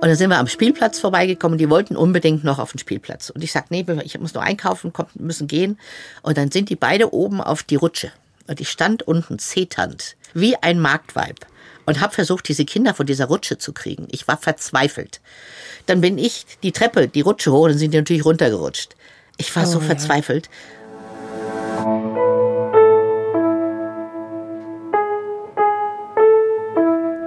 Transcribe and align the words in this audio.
Und 0.00 0.06
dann 0.06 0.16
sind 0.16 0.30
wir 0.30 0.38
am 0.38 0.46
Spielplatz 0.46 1.00
vorbeigekommen. 1.00 1.58
Die 1.58 1.68
wollten 1.68 1.96
unbedingt 1.96 2.44
noch 2.44 2.60
auf 2.60 2.70
den 2.70 2.78
Spielplatz. 2.78 3.30
Und 3.30 3.42
ich 3.42 3.50
sag, 3.50 3.72
nee, 3.72 3.84
ich 4.04 4.16
muss 4.20 4.32
noch 4.32 4.42
einkaufen, 4.42 4.92
komm, 4.92 5.06
müssen 5.14 5.48
gehen. 5.48 5.76
Und 6.22 6.38
dann 6.38 6.52
sind 6.52 6.70
die 6.70 6.76
beide 6.76 7.12
oben 7.12 7.40
auf 7.40 7.64
die 7.64 7.74
Rutsche. 7.74 8.12
Und 8.46 8.60
ich 8.60 8.68
stand 8.68 9.02
unten 9.02 9.40
zeternd, 9.40 10.14
wie 10.34 10.56
ein 10.56 10.78
Marktweib. 10.78 11.46
Und 11.84 12.00
habe 12.00 12.14
versucht, 12.14 12.46
diese 12.48 12.64
Kinder 12.64 12.94
von 12.94 13.06
dieser 13.06 13.24
Rutsche 13.24 13.58
zu 13.58 13.72
kriegen. 13.72 14.06
Ich 14.12 14.28
war 14.28 14.36
verzweifelt. 14.36 15.20
Dann 15.86 16.00
bin 16.00 16.16
ich 16.16 16.46
die 16.62 16.70
Treppe, 16.70 17.08
die 17.08 17.22
Rutsche 17.22 17.50
hoch, 17.50 17.66
dann 17.66 17.78
sind 17.78 17.92
die 17.92 17.98
natürlich 17.98 18.24
runtergerutscht. 18.24 18.94
Ich 19.36 19.54
war 19.56 19.64
oh, 19.64 19.66
so 19.66 19.78
ja. 19.80 19.86
verzweifelt. 19.86 20.48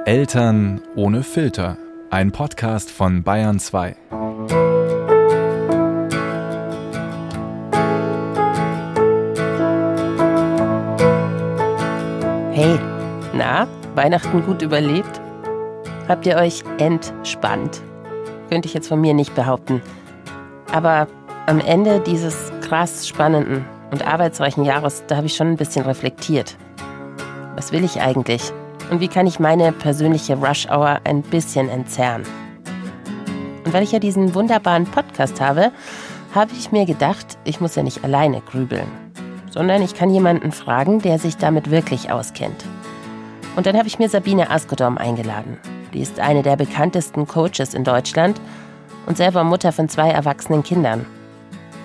Eltern 0.06 0.82
ohne 0.96 1.24
Filter. 1.24 1.78
Ein 2.14 2.34
Podcast 2.34 2.92
von 2.92 3.24
Bayern 3.24 3.58
2. 3.58 3.96
Hey, 12.52 12.78
na, 13.34 13.66
Weihnachten 13.96 14.44
gut 14.46 14.62
überlebt? 14.62 15.22
Habt 16.10 16.26
ihr 16.26 16.36
euch 16.36 16.66
entspannt? 16.80 17.82
Könnte 18.50 18.68
ich 18.68 18.74
jetzt 18.74 18.90
von 18.90 19.00
mir 19.00 19.14
nicht 19.14 19.34
behaupten. 19.34 19.82
Aber 20.74 21.08
am 21.46 21.62
Ende 21.62 22.02
dieses 22.02 22.52
krass 22.60 23.08
spannenden 23.08 23.64
und 23.92 24.06
arbeitsreichen 24.06 24.66
Jahres, 24.66 25.06
da 25.08 25.16
habe 25.16 25.28
ich 25.28 25.36
schon 25.38 25.48
ein 25.48 25.58
bisschen 25.58 25.86
reflektiert. 25.86 26.58
Was 27.56 27.72
will 27.72 27.86
ich 27.86 28.02
eigentlich? 28.02 28.52
Und 28.92 29.00
wie 29.00 29.08
kann 29.08 29.26
ich 29.26 29.40
meine 29.40 29.72
persönliche 29.72 30.36
Rush 30.36 30.68
Hour 30.68 31.00
ein 31.06 31.22
bisschen 31.24 31.70
entzerren. 31.70 32.24
Und 33.66 33.74
weil 33.74 33.84
ich 33.84 33.94
ja 33.94 34.00
diesen 34.00 34.36
wunderbaren 34.36 34.86
Podcast 34.86 35.40
habe, 35.40 35.72
habe 36.36 36.52
ich 36.58 36.72
mir 36.72 36.86
gedacht, 36.86 37.38
ich 37.46 37.62
muss 37.62 37.76
ja 37.76 37.84
nicht 37.84 38.04
alleine 38.04 38.42
grübeln, 38.42 38.88
sondern 39.50 39.82
ich 39.82 39.96
kann 39.96 40.14
jemanden 40.14 40.52
fragen, 40.52 41.02
der 41.02 41.20
sich 41.20 41.38
damit 41.38 41.72
wirklich 41.72 42.12
auskennt. 42.12 42.66
Und 43.56 43.66
dann 43.66 43.78
habe 43.78 43.88
ich 43.88 43.98
mir 43.98 44.10
Sabine 44.10 44.50
Askodom 44.52 44.98
eingeladen. 44.98 45.58
Die 45.94 46.02
ist 46.02 46.20
eine 46.20 46.42
der 46.42 46.58
bekanntesten 46.58 47.28
Coaches 47.28 47.74
in 47.74 47.84
Deutschland 47.84 48.40
und 49.06 49.18
selber 49.18 49.44
Mutter 49.44 49.72
von 49.72 49.88
zwei 49.90 50.10
erwachsenen 50.10 50.64
Kindern. 50.64 51.06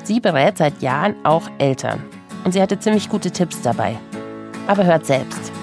Sie 0.02 0.20
berät 0.20 0.58
seit 0.58 0.82
Jahren 0.82 1.14
auch 1.24 1.48
Eltern 1.58 2.02
und 2.44 2.52
sie 2.52 2.62
hatte 2.62 2.78
ziemlich 2.78 3.08
gute 3.08 3.30
Tipps 3.30 3.62
dabei. 3.62 3.96
Aber 4.68 4.84
hört 4.84 5.06
selbst. 5.06 5.55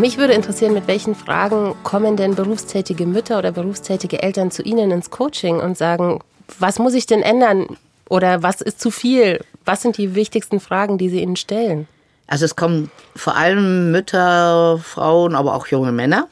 Mich 0.00 0.18
würde 0.18 0.32
interessieren, 0.32 0.72
mit 0.72 0.86
welchen 0.86 1.14
Fragen 1.14 1.74
kommen 1.84 2.16
denn 2.16 2.34
berufstätige 2.34 3.06
Mütter 3.06 3.38
oder 3.38 3.52
berufstätige 3.52 4.22
Eltern 4.22 4.50
zu 4.50 4.62
Ihnen 4.62 4.90
ins 4.90 5.10
Coaching 5.10 5.60
und 5.60 5.76
sagen, 5.76 6.20
was 6.58 6.78
muss 6.78 6.94
ich 6.94 7.06
denn 7.06 7.22
ändern 7.22 7.76
oder 8.08 8.42
was 8.42 8.60
ist 8.60 8.80
zu 8.80 8.90
viel? 8.90 9.44
Was 9.64 9.82
sind 9.82 9.98
die 9.98 10.14
wichtigsten 10.14 10.58
Fragen, 10.58 10.98
die 10.98 11.10
Sie 11.10 11.20
Ihnen 11.20 11.36
stellen? 11.36 11.86
Also 12.26 12.44
es 12.44 12.56
kommen 12.56 12.90
vor 13.14 13.36
allem 13.36 13.90
Mütter, 13.92 14.78
Frauen, 14.78 15.34
aber 15.34 15.54
auch 15.54 15.66
junge 15.66 15.92
Männer 15.92 16.28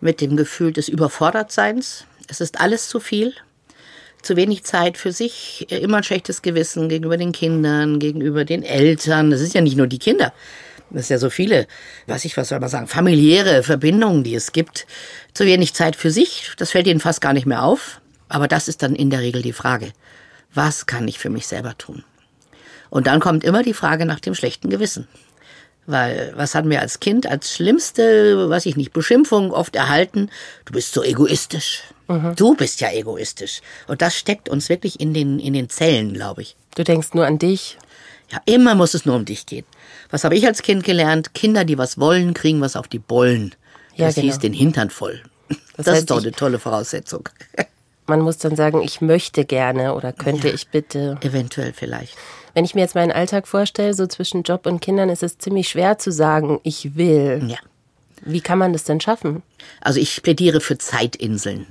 mit 0.00 0.20
dem 0.20 0.36
Gefühl 0.36 0.72
des 0.72 0.88
Überfordertseins. 0.88 2.06
Es 2.28 2.40
ist 2.40 2.60
alles 2.60 2.88
zu 2.88 3.00
viel. 3.00 3.32
Zu 4.22 4.36
wenig 4.36 4.64
Zeit 4.64 4.96
für 4.96 5.12
sich, 5.12 5.66
immer 5.70 5.98
ein 5.98 6.02
schlechtes 6.02 6.40
Gewissen 6.40 6.88
gegenüber 6.88 7.18
den 7.18 7.32
Kindern, 7.32 7.98
gegenüber 7.98 8.46
den 8.46 8.62
Eltern. 8.62 9.30
Das 9.30 9.42
ist 9.42 9.54
ja 9.54 9.60
nicht 9.60 9.76
nur 9.76 9.86
die 9.86 9.98
Kinder. 9.98 10.32
Das 10.94 11.02
ist 11.04 11.08
ja 11.10 11.18
so 11.18 11.28
viele, 11.28 11.66
was 12.06 12.24
ich, 12.24 12.36
was 12.36 12.48
soll 12.48 12.60
man 12.60 12.68
sagen, 12.68 12.86
familiäre 12.86 13.62
Verbindungen, 13.62 14.22
die 14.24 14.34
es 14.34 14.52
gibt. 14.52 14.86
Zu 15.34 15.44
wenig 15.44 15.74
Zeit 15.74 15.96
für 15.96 16.10
sich, 16.10 16.52
das 16.56 16.70
fällt 16.70 16.86
ihnen 16.86 17.00
fast 17.00 17.20
gar 17.20 17.32
nicht 17.32 17.46
mehr 17.46 17.64
auf. 17.64 18.00
Aber 18.28 18.48
das 18.48 18.68
ist 18.68 18.82
dann 18.82 18.94
in 18.94 19.10
der 19.10 19.20
Regel 19.20 19.42
die 19.42 19.52
Frage. 19.52 19.92
Was 20.54 20.86
kann 20.86 21.06
ich 21.08 21.18
für 21.18 21.30
mich 21.30 21.46
selber 21.46 21.76
tun? 21.76 22.04
Und 22.90 23.08
dann 23.08 23.20
kommt 23.20 23.42
immer 23.44 23.62
die 23.62 23.74
Frage 23.74 24.06
nach 24.06 24.20
dem 24.20 24.34
schlechten 24.34 24.70
Gewissen. 24.70 25.08
Weil 25.86 26.32
was 26.36 26.54
hatten 26.54 26.70
wir 26.70 26.80
als 26.80 27.00
Kind 27.00 27.26
als 27.26 27.52
schlimmste, 27.52 28.48
was 28.48 28.64
ich 28.64 28.76
nicht, 28.76 28.92
Beschimpfung 28.92 29.50
oft 29.50 29.76
erhalten? 29.76 30.30
Du 30.64 30.72
bist 30.72 30.94
so 30.94 31.02
egoistisch. 31.02 31.82
Mhm. 32.08 32.34
Du 32.36 32.54
bist 32.54 32.80
ja 32.80 32.90
egoistisch. 32.92 33.60
Und 33.88 34.00
das 34.00 34.16
steckt 34.16 34.48
uns 34.48 34.68
wirklich 34.68 35.00
in 35.00 35.12
den, 35.12 35.38
in 35.40 35.52
den 35.52 35.68
Zellen, 35.68 36.14
glaube 36.14 36.42
ich. 36.42 36.56
Du 36.76 36.84
denkst 36.84 37.08
nur 37.14 37.26
an 37.26 37.38
dich. 37.38 37.76
Ja, 38.30 38.40
immer 38.46 38.74
muss 38.74 38.94
es 38.94 39.04
nur 39.04 39.16
um 39.16 39.24
dich 39.24 39.44
gehen. 39.44 39.66
Was 40.10 40.24
habe 40.24 40.36
ich 40.36 40.46
als 40.46 40.62
Kind 40.62 40.84
gelernt? 40.84 41.34
Kinder, 41.34 41.64
die 41.64 41.78
was 41.78 41.98
wollen, 41.98 42.34
kriegen 42.34 42.60
was 42.60 42.76
auf 42.76 42.88
die 42.88 42.98
Bollen. 42.98 43.54
Ja, 43.96 44.06
das 44.06 44.16
genau. 44.16 44.26
hieß 44.26 44.38
den 44.40 44.52
Hintern 44.52 44.90
voll. 44.90 45.22
Das, 45.48 45.58
das 45.76 45.86
heißt, 45.86 45.98
ist 45.98 46.10
doch 46.10 46.22
eine 46.22 46.32
tolle 46.32 46.58
Voraussetzung. 46.58 47.28
Man 48.06 48.20
muss 48.20 48.38
dann 48.38 48.54
sagen, 48.54 48.82
ich 48.82 49.00
möchte 49.00 49.44
gerne 49.44 49.94
oder 49.94 50.12
könnte 50.12 50.48
ja, 50.48 50.54
ich 50.54 50.68
bitte. 50.68 51.16
Eventuell 51.22 51.72
vielleicht. 51.72 52.14
Wenn 52.52 52.64
ich 52.64 52.74
mir 52.74 52.82
jetzt 52.82 52.94
meinen 52.94 53.12
Alltag 53.12 53.48
vorstelle, 53.48 53.94
so 53.94 54.06
zwischen 54.06 54.42
Job 54.42 54.66
und 54.66 54.80
Kindern, 54.80 55.08
ist 55.08 55.22
es 55.22 55.38
ziemlich 55.38 55.68
schwer 55.68 55.98
zu 55.98 56.12
sagen, 56.12 56.60
ich 56.64 56.96
will. 56.96 57.42
Ja. 57.48 57.56
Wie 58.22 58.40
kann 58.40 58.58
man 58.58 58.72
das 58.72 58.84
denn 58.84 59.00
schaffen? 59.00 59.42
Also 59.80 60.00
ich 60.00 60.22
plädiere 60.22 60.60
für 60.60 60.78
Zeitinseln. 60.78 61.66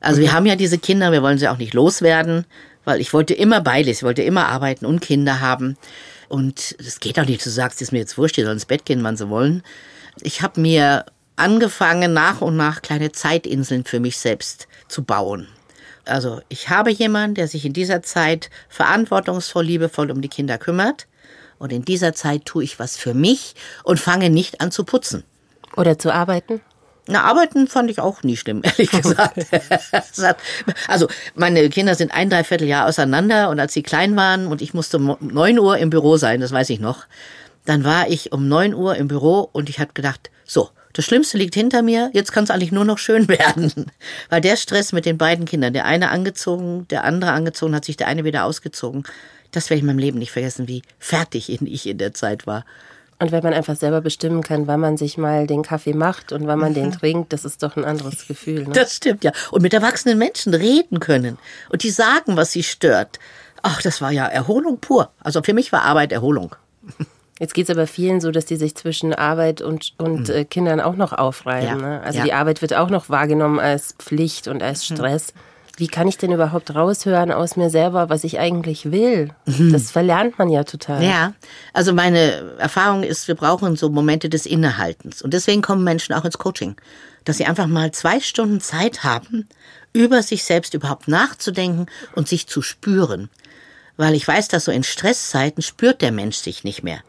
Also 0.00 0.20
okay. 0.20 0.28
wir 0.28 0.32
haben 0.32 0.46
ja 0.46 0.56
diese 0.56 0.78
Kinder, 0.78 1.12
wir 1.12 1.22
wollen 1.22 1.38
sie 1.38 1.48
auch 1.48 1.58
nicht 1.58 1.74
loswerden, 1.74 2.46
weil 2.84 3.00
ich 3.00 3.12
wollte 3.12 3.34
immer 3.34 3.60
beides, 3.60 3.98
ich 3.98 4.02
wollte 4.02 4.22
immer 4.22 4.46
arbeiten 4.48 4.86
und 4.86 5.00
Kinder 5.00 5.40
haben. 5.40 5.76
Und 6.30 6.76
es 6.78 7.00
geht 7.00 7.18
auch 7.18 7.26
nicht, 7.26 7.44
du 7.44 7.50
sagst, 7.50 7.82
es 7.82 7.88
ist 7.88 7.92
mir 7.92 7.98
jetzt 7.98 8.16
wurscht, 8.16 8.36
die 8.36 8.42
sollen 8.42 8.54
ins 8.54 8.64
Bett 8.64 8.84
gehen, 8.84 9.02
wann 9.02 9.16
sie 9.16 9.28
wollen. 9.28 9.64
Ich 10.22 10.42
habe 10.42 10.60
mir 10.60 11.04
angefangen, 11.34 12.12
nach 12.12 12.40
und 12.40 12.56
nach 12.56 12.82
kleine 12.82 13.10
Zeitinseln 13.10 13.84
für 13.84 13.98
mich 13.98 14.16
selbst 14.16 14.68
zu 14.86 15.02
bauen. 15.02 15.48
Also 16.04 16.40
ich 16.48 16.68
habe 16.68 16.92
jemanden, 16.92 17.34
der 17.34 17.48
sich 17.48 17.64
in 17.64 17.72
dieser 17.72 18.02
Zeit 18.02 18.48
verantwortungsvoll, 18.68 19.64
liebevoll 19.64 20.10
um 20.12 20.20
die 20.20 20.28
Kinder 20.28 20.56
kümmert. 20.56 21.08
Und 21.58 21.72
in 21.72 21.84
dieser 21.84 22.14
Zeit 22.14 22.44
tue 22.44 22.62
ich 22.62 22.78
was 22.78 22.96
für 22.96 23.12
mich 23.12 23.56
und 23.82 23.98
fange 23.98 24.30
nicht 24.30 24.60
an 24.60 24.70
zu 24.70 24.84
putzen. 24.84 25.24
Oder 25.76 25.98
zu 25.98 26.14
arbeiten? 26.14 26.60
Na, 27.10 27.24
arbeiten 27.24 27.66
fand 27.66 27.90
ich 27.90 27.98
auch 28.00 28.22
nie 28.22 28.36
schlimm, 28.36 28.62
ehrlich 28.64 28.90
gesagt. 28.90 29.46
also, 30.88 31.08
meine 31.34 31.68
Kinder 31.68 31.94
sind 31.94 32.14
ein 32.14 32.30
Dreivierteljahr 32.30 32.86
auseinander 32.86 33.50
und 33.50 33.58
als 33.58 33.72
sie 33.72 33.82
klein 33.82 34.16
waren 34.16 34.46
und 34.46 34.62
ich 34.62 34.74
musste 34.74 34.98
um 34.98 35.16
neun 35.20 35.58
Uhr 35.58 35.76
im 35.78 35.90
Büro 35.90 36.16
sein, 36.16 36.40
das 36.40 36.52
weiß 36.52 36.70
ich 36.70 36.80
noch, 36.80 37.06
dann 37.64 37.84
war 37.84 38.08
ich 38.08 38.32
um 38.32 38.48
neun 38.48 38.74
Uhr 38.74 38.96
im 38.96 39.08
Büro 39.08 39.48
und 39.52 39.68
ich 39.68 39.80
habe 39.80 39.92
gedacht, 39.92 40.30
so, 40.44 40.70
das 40.92 41.04
Schlimmste 41.04 41.38
liegt 41.38 41.54
hinter 41.54 41.82
mir, 41.82 42.10
jetzt 42.12 42.32
kann 42.32 42.44
es 42.44 42.50
eigentlich 42.50 42.72
nur 42.72 42.84
noch 42.84 42.98
schön 42.98 43.28
werden. 43.28 43.86
Weil 44.28 44.40
der 44.40 44.56
Stress 44.56 44.92
mit 44.92 45.04
den 45.04 45.18
beiden 45.18 45.44
Kindern, 45.44 45.72
der 45.72 45.84
eine 45.84 46.10
angezogen, 46.10 46.86
der 46.88 47.04
andere 47.04 47.32
angezogen, 47.32 47.74
hat 47.74 47.84
sich 47.84 47.96
der 47.96 48.08
eine 48.08 48.24
wieder 48.24 48.44
ausgezogen. 48.44 49.04
Das 49.52 49.68
werde 49.68 49.78
ich 49.78 49.82
in 49.82 49.86
meinem 49.86 49.98
Leben 49.98 50.18
nicht 50.18 50.32
vergessen, 50.32 50.68
wie 50.68 50.82
fertig 50.98 51.50
ich 51.50 51.86
in 51.86 51.98
der 51.98 52.14
Zeit 52.14 52.46
war. 52.46 52.64
Und 53.20 53.32
wenn 53.32 53.42
man 53.42 53.52
einfach 53.52 53.76
selber 53.76 54.00
bestimmen 54.00 54.42
kann, 54.42 54.66
wann 54.66 54.80
man 54.80 54.96
sich 54.96 55.18
mal 55.18 55.46
den 55.46 55.62
Kaffee 55.62 55.92
macht 55.92 56.32
und 56.32 56.46
wann 56.46 56.58
man 56.58 56.70
mhm. 56.70 56.76
den 56.76 56.92
trinkt, 56.92 57.32
das 57.34 57.44
ist 57.44 57.62
doch 57.62 57.76
ein 57.76 57.84
anderes 57.84 58.26
Gefühl. 58.26 58.64
Ne? 58.64 58.72
Das 58.72 58.96
stimmt, 58.96 59.24
ja. 59.24 59.32
Und 59.50 59.62
mit 59.62 59.74
erwachsenen 59.74 60.16
Menschen 60.16 60.54
reden 60.54 61.00
können. 61.00 61.38
Und 61.68 61.82
die 61.82 61.90
sagen, 61.90 62.36
was 62.36 62.52
sie 62.52 62.62
stört. 62.62 63.18
Ach, 63.62 63.82
das 63.82 64.00
war 64.00 64.10
ja 64.10 64.26
Erholung 64.26 64.78
pur. 64.78 65.10
Also 65.20 65.42
für 65.42 65.52
mich 65.52 65.70
war 65.70 65.82
Arbeit 65.82 66.12
Erholung. 66.12 66.56
Jetzt 67.38 67.52
geht 67.52 67.68
es 67.68 67.76
aber 67.76 67.86
vielen 67.86 68.22
so, 68.22 68.30
dass 68.30 68.46
die 68.46 68.56
sich 68.56 68.74
zwischen 68.74 69.14
Arbeit 69.14 69.60
und, 69.60 69.92
und 69.98 70.28
mhm. 70.28 70.34
äh, 70.34 70.44
Kindern 70.46 70.80
auch 70.80 70.96
noch 70.96 71.12
aufreiben. 71.12 71.80
Ja. 71.80 71.88
Ne? 71.88 72.00
Also 72.02 72.18
ja. 72.18 72.24
die 72.24 72.32
Arbeit 72.32 72.62
wird 72.62 72.72
auch 72.72 72.88
noch 72.88 73.10
wahrgenommen 73.10 73.58
als 73.58 73.94
Pflicht 73.98 74.48
und 74.48 74.62
als 74.62 74.88
mhm. 74.88 74.94
Stress. 74.94 75.34
Mhm 75.34 75.49
wie 75.80 75.88
kann 75.88 76.06
ich 76.06 76.18
denn 76.18 76.30
überhaupt 76.30 76.74
raushören 76.74 77.32
aus 77.32 77.56
mir 77.56 77.70
selber, 77.70 78.10
was 78.10 78.22
ich 78.22 78.38
eigentlich 78.38 78.92
will? 78.92 79.30
Mhm. 79.46 79.72
Das 79.72 79.90
verlernt 79.90 80.38
man 80.38 80.50
ja 80.50 80.64
total. 80.64 81.02
Ja, 81.02 81.32
also 81.72 81.92
meine 81.92 82.56
Erfahrung 82.58 83.02
ist, 83.02 83.26
wir 83.26 83.34
brauchen 83.34 83.76
so 83.76 83.88
Momente 83.88 84.28
des 84.28 84.46
Innehaltens. 84.46 85.22
Und 85.22 85.32
deswegen 85.32 85.62
kommen 85.62 85.82
Menschen 85.82 86.14
auch 86.14 86.24
ins 86.24 86.38
Coaching, 86.38 86.76
dass 87.24 87.38
sie 87.38 87.46
einfach 87.46 87.66
mal 87.66 87.90
zwei 87.92 88.20
Stunden 88.20 88.60
Zeit 88.60 89.02
haben, 89.02 89.48
über 89.92 90.22
sich 90.22 90.44
selbst 90.44 90.74
überhaupt 90.74 91.08
nachzudenken 91.08 91.86
und 92.14 92.28
sich 92.28 92.46
zu 92.46 92.62
spüren. 92.62 93.30
Weil 93.96 94.14
ich 94.14 94.28
weiß, 94.28 94.48
dass 94.48 94.66
so 94.66 94.72
in 94.72 94.84
Stresszeiten 94.84 95.62
spürt 95.62 96.02
der 96.02 96.12
Mensch 96.12 96.36
sich 96.36 96.62
nicht 96.62 96.82
mehr. 96.82 97.00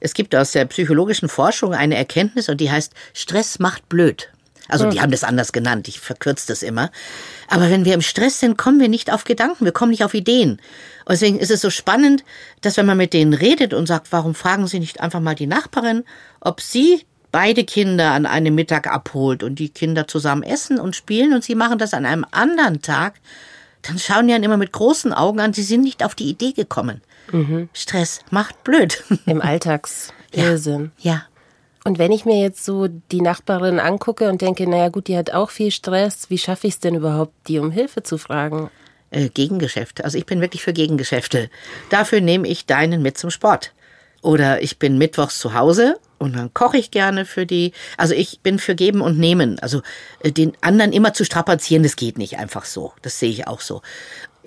Es 0.00 0.14
gibt 0.14 0.34
aus 0.36 0.52
der 0.52 0.66
psychologischen 0.66 1.28
Forschung 1.28 1.74
eine 1.74 1.96
Erkenntnis 1.96 2.48
und 2.48 2.60
die 2.60 2.70
heißt, 2.70 2.92
Stress 3.14 3.58
macht 3.58 3.88
blöd. 3.88 4.30
Also 4.68 4.90
die 4.90 5.00
haben 5.00 5.10
das 5.10 5.24
anders 5.24 5.52
genannt, 5.52 5.88
ich 5.88 5.98
verkürze 5.98 6.46
das 6.46 6.62
immer. 6.62 6.90
Aber 7.48 7.70
wenn 7.70 7.84
wir 7.84 7.94
im 7.94 8.02
Stress 8.02 8.38
sind, 8.38 8.58
kommen 8.58 8.80
wir 8.80 8.88
nicht 8.88 9.12
auf 9.12 9.24
Gedanken, 9.24 9.64
wir 9.64 9.72
kommen 9.72 9.90
nicht 9.90 10.04
auf 10.04 10.14
Ideen. 10.14 10.52
Und 11.04 11.12
deswegen 11.12 11.38
ist 11.38 11.50
es 11.50 11.62
so 11.62 11.70
spannend, 11.70 12.22
dass 12.60 12.76
wenn 12.76 12.86
man 12.86 12.98
mit 12.98 13.14
denen 13.14 13.32
redet 13.32 13.72
und 13.72 13.86
sagt, 13.86 14.12
warum 14.12 14.34
fragen 14.34 14.66
Sie 14.66 14.78
nicht 14.78 15.00
einfach 15.00 15.20
mal 15.20 15.34
die 15.34 15.46
Nachbarin, 15.46 16.04
ob 16.40 16.60
sie 16.60 17.06
beide 17.32 17.64
Kinder 17.64 18.12
an 18.12 18.26
einem 18.26 18.54
Mittag 18.54 18.86
abholt 18.86 19.42
und 19.42 19.58
die 19.58 19.68
Kinder 19.68 20.06
zusammen 20.06 20.42
essen 20.42 20.78
und 20.78 20.96
spielen 20.96 21.34
und 21.34 21.44
sie 21.44 21.54
machen 21.54 21.78
das 21.78 21.94
an 21.94 22.06
einem 22.06 22.24
anderen 22.30 22.82
Tag, 22.82 23.14
dann 23.82 23.98
schauen 23.98 24.26
die 24.26 24.32
dann 24.32 24.42
immer 24.42 24.56
mit 24.56 24.72
großen 24.72 25.12
Augen 25.12 25.40
an, 25.40 25.52
sie 25.52 25.62
sind 25.62 25.82
nicht 25.82 26.04
auf 26.04 26.14
die 26.14 26.28
Idee 26.28 26.52
gekommen. 26.52 27.00
Mhm. 27.32 27.68
Stress 27.72 28.20
macht 28.30 28.64
blöd. 28.64 29.04
Im 29.26 29.40
Alltagsirrsinn. 29.40 30.92
Ja, 30.98 31.12
ja. 31.12 31.22
Und 31.88 31.98
wenn 31.98 32.12
ich 32.12 32.26
mir 32.26 32.38
jetzt 32.38 32.66
so 32.66 32.86
die 32.86 33.22
Nachbarin 33.22 33.80
angucke 33.80 34.28
und 34.28 34.42
denke, 34.42 34.68
naja 34.68 34.90
gut, 34.90 35.08
die 35.08 35.16
hat 35.16 35.30
auch 35.32 35.48
viel 35.48 35.70
Stress, 35.70 36.28
wie 36.28 36.36
schaffe 36.36 36.66
ich 36.66 36.74
es 36.74 36.80
denn 36.80 36.94
überhaupt, 36.94 37.32
die 37.48 37.58
um 37.58 37.70
Hilfe 37.70 38.02
zu 38.02 38.18
fragen? 38.18 38.70
Äh, 39.10 39.30
Gegengeschäfte. 39.30 40.04
Also 40.04 40.18
ich 40.18 40.26
bin 40.26 40.42
wirklich 40.42 40.62
für 40.62 40.74
Gegengeschäfte. 40.74 41.48
Dafür 41.88 42.20
nehme 42.20 42.46
ich 42.46 42.66
deinen 42.66 43.00
mit 43.00 43.16
zum 43.16 43.30
Sport. 43.30 43.72
Oder 44.20 44.60
ich 44.62 44.78
bin 44.78 44.98
mittwochs 44.98 45.38
zu 45.38 45.54
Hause 45.54 45.98
und 46.18 46.36
dann 46.36 46.52
koche 46.52 46.76
ich 46.76 46.90
gerne 46.90 47.24
für 47.24 47.46
die. 47.46 47.72
Also 47.96 48.12
ich 48.12 48.40
bin 48.40 48.58
für 48.58 48.74
Geben 48.74 49.00
und 49.00 49.18
Nehmen. 49.18 49.58
Also 49.60 49.80
äh, 50.20 50.30
den 50.30 50.52
anderen 50.60 50.92
immer 50.92 51.14
zu 51.14 51.24
strapazieren, 51.24 51.84
das 51.84 51.96
geht 51.96 52.18
nicht 52.18 52.38
einfach 52.38 52.66
so. 52.66 52.92
Das 53.00 53.18
sehe 53.18 53.30
ich 53.30 53.46
auch 53.46 53.62
so. 53.62 53.80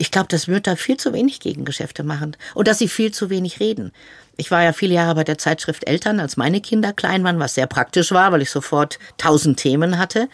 Ich 0.01 0.09
glaube, 0.09 0.30
dass 0.30 0.48
Mütter 0.48 0.77
viel 0.77 0.98
zu 0.98 1.13
wenig 1.13 1.39
Gegengeschäfte 1.39 2.01
machen 2.01 2.36
und 2.56 2.68
dass 2.68 2.80
sie 2.80 2.88
viel 2.88 3.12
zu 3.12 3.30
wenig 3.30 3.59
reden. 3.59 3.92
Ich 4.36 4.50
war 4.50 4.63
ja 4.63 4.74
viele 4.74 4.95
Jahre 4.95 5.13
bei 5.13 5.24
der 5.24 5.38
Zeitschrift 5.38 5.88
Eltern, 5.88 6.19
als 6.19 6.38
meine 6.38 6.59
Kinder 6.59 6.92
klein 6.92 7.24
waren, 7.24 7.38
was 7.38 7.53
sehr 7.53 7.68
praktisch 7.68 8.12
war, 8.12 8.31
weil 8.31 8.42
ich 8.42 8.50
sofort 8.50 8.98
tausend 9.19 9.59
Themen 9.59 10.00
hatte. 10.00 10.27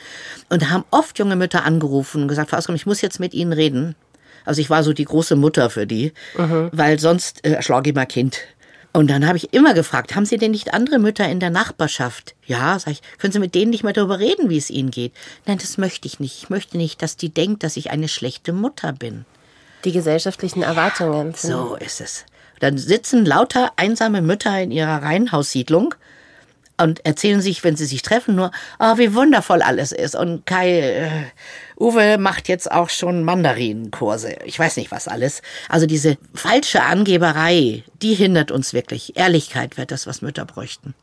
Und 0.48 0.62
da 0.62 0.70
haben 0.70 0.86
oft 0.90 1.20
junge 1.20 1.36
Mütter 1.36 1.66
angerufen 1.66 2.22
und 2.22 2.28
gesagt, 2.30 2.50
Frau 2.50 2.56
Auskommen, 2.56 2.78
ich 2.78 2.86
muss 2.86 3.02
jetzt 3.02 3.20
mit 3.20 3.34
Ihnen 3.34 3.52
reden. 3.52 3.96
Also 4.46 4.62
ich 4.62 4.70
war 4.70 4.84
so 4.84 4.94
die 4.94 5.04
große 5.04 5.36
Mutter 5.36 5.70
für 5.70 5.86
die, 5.86 6.14
mhm. 6.38 6.70
weil 6.72 6.98
sonst 6.98 7.44
äh, 7.44 7.62
schlage 7.62 7.90
ich 7.90 7.96
mein 7.96 8.08
Kind. 8.08 8.40
Und 8.94 9.10
dann 9.10 9.28
habe 9.28 9.36
ich 9.36 9.54
immer 9.54 9.74
gefragt, 9.74 10.16
haben 10.16 10.26
Sie 10.26 10.38
denn 10.38 10.52
nicht 10.52 10.74
andere 10.74 10.98
Mütter 10.98 11.28
in 11.28 11.42
der 11.42 11.50
Nachbarschaft? 11.50 12.36
Ja, 12.46 12.80
sag 12.80 12.94
ich, 12.94 13.02
können 13.18 13.34
Sie 13.34 13.40
mit 13.40 13.54
denen 13.54 13.72
nicht 13.72 13.84
mal 13.84 13.92
darüber 13.92 14.20
reden, 14.20 14.50
wie 14.50 14.58
es 14.58 14.70
ihnen 14.70 14.92
geht? 14.92 15.12
Nein, 15.46 15.58
das 15.58 15.78
möchte 15.78 16.08
ich 16.08 16.22
nicht. 16.22 16.38
Ich 16.42 16.50
möchte 16.50 16.78
nicht, 16.78 17.02
dass 17.02 17.18
die 17.18 17.34
denkt, 17.34 17.64
dass 17.64 17.76
ich 17.76 17.92
eine 17.92 18.08
schlechte 18.08 18.54
Mutter 18.54 18.94
bin. 18.94 19.26
Die 19.84 19.92
gesellschaftlichen 19.92 20.64
Erwartungen. 20.64 21.34
So 21.36 21.76
ist 21.76 22.02
es. 22.02 22.26
Dann 22.60 22.78
sitzen 22.78 23.26
lauter 23.26 23.72
einsame 23.76 24.22
Mütter 24.22 24.60
in 24.60 24.72
ihrer 24.72 25.04
Reihenhaussiedlung 25.04 25.94
und 26.80 27.06
erzählen 27.06 27.42
sich, 27.42 27.64
wenn 27.64 27.76
sie 27.76 27.86
sich 27.86 28.04
treffen, 28.04 28.36
nur, 28.36 28.52
oh, 28.80 28.98
wie 28.98 29.16
wundervoll 29.16 29.62
alles 29.62 29.92
ist. 29.92 30.16
Und 30.16 30.46
Kai, 30.46 30.80
äh, 30.80 31.10
Uwe 31.80 32.18
macht 32.18 32.48
jetzt 32.48 32.72
auch 32.72 32.90
schon 32.90 33.24
Mandarinenkurse. 33.24 34.36
Ich 34.46 34.58
weiß 34.58 34.78
nicht 34.78 34.92
was 34.92 35.08
alles. 35.08 35.42
Also 35.70 35.88
diese 35.88 36.18
falsche 36.34 36.84
Angeberei, 36.84 37.84
die 38.02 38.14
hindert 38.14 38.52
uns 38.52 38.74
wirklich. 38.74 39.18
Ehrlichkeit 39.18 39.78
wäre 39.78 39.88
das, 39.88 40.06
was 40.06 40.22
Mütter 40.22 40.46
bräuchten. 40.46 40.94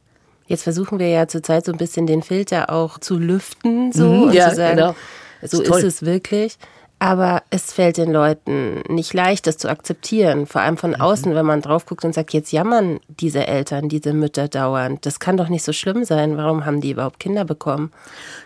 Jetzt 0.47 0.63
versuchen 0.63 0.99
wir 0.99 1.09
ja 1.09 1.27
zurzeit 1.27 1.65
so 1.65 1.73
ein 1.73 1.79
bisschen 1.79 2.07
den 2.07 2.23
Filter 2.23 2.71
auch 2.71 2.99
zu 2.99 3.19
lüften, 3.19 3.93
so 3.93 4.09
mhm, 4.09 4.23
und 4.25 4.33
ja, 4.35 4.51
zu 4.51 4.57
sagen, 4.57 4.77
genau. 4.77 4.97
so 5.43 5.63
ist, 5.63 5.71
ist 5.71 5.85
es 5.85 6.03
wirklich. 6.03 6.59
Aber 7.05 7.43
es 7.51 7.71
fällt 7.71 7.99
den 7.99 8.11
Leuten 8.11 8.81
nicht 8.89 9.13
leicht, 9.13 9.47
das 9.47 9.59
zu 9.59 9.69
akzeptieren. 9.69 10.47
Vor 10.47 10.63
allem 10.63 10.79
von 10.79 10.93
mhm. 10.93 11.03
außen, 11.03 11.35
wenn 11.35 11.45
man 11.45 11.61
drauf 11.61 11.85
guckt 11.85 12.03
und 12.03 12.15
sagt, 12.15 12.33
jetzt 12.33 12.51
jammern 12.51 12.99
diese 13.21 13.47
Eltern, 13.47 13.91
diese 13.91 14.15
Mütter 14.15 14.49
dauernd. 14.49 15.05
Das 15.05 15.21
kann 15.21 15.37
doch 15.37 15.51
nicht 15.51 15.65
so 15.65 15.75
schlimm 15.75 16.05
sein. 16.07 16.39
Warum 16.39 16.65
haben 16.65 16.81
die 16.81 16.93
überhaupt 16.93 17.21
Kinder 17.21 17.45
bekommen? 17.45 17.93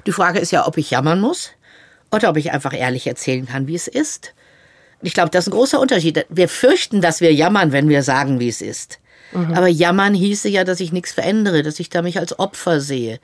Die 0.08 0.12
Frage 0.12 0.40
ist 0.40 0.50
ja, 0.50 0.66
ob 0.66 0.76
ich 0.76 0.90
jammern 0.90 1.20
muss 1.20 1.52
oder 2.10 2.30
ob 2.30 2.36
ich 2.36 2.50
einfach 2.50 2.76
ehrlich 2.76 3.06
erzählen 3.06 3.46
kann, 3.46 3.68
wie 3.68 3.76
es 3.76 3.86
ist. 3.86 4.34
Ich 5.02 5.14
glaube, 5.14 5.30
das 5.30 5.44
ist 5.44 5.52
ein 5.52 5.56
großer 5.56 5.78
Unterschied. 5.78 6.26
Wir 6.28 6.48
fürchten, 6.48 7.00
dass 7.00 7.20
wir 7.20 7.32
jammern, 7.32 7.70
wenn 7.70 7.88
wir 7.88 8.02
sagen, 8.02 8.40
wie 8.40 8.48
es 8.48 8.60
ist. 8.60 8.98
Mhm. 9.30 9.54
Aber 9.54 9.68
jammern 9.68 10.14
hieße 10.14 10.48
ja, 10.48 10.64
dass 10.64 10.80
ich 10.80 10.90
nichts 10.90 11.12
verändere, 11.12 11.62
dass 11.62 11.78
ich 11.78 11.90
da 11.90 12.02
mich 12.02 12.18
als 12.18 12.36
Opfer 12.40 12.80
sehe. 12.80 13.20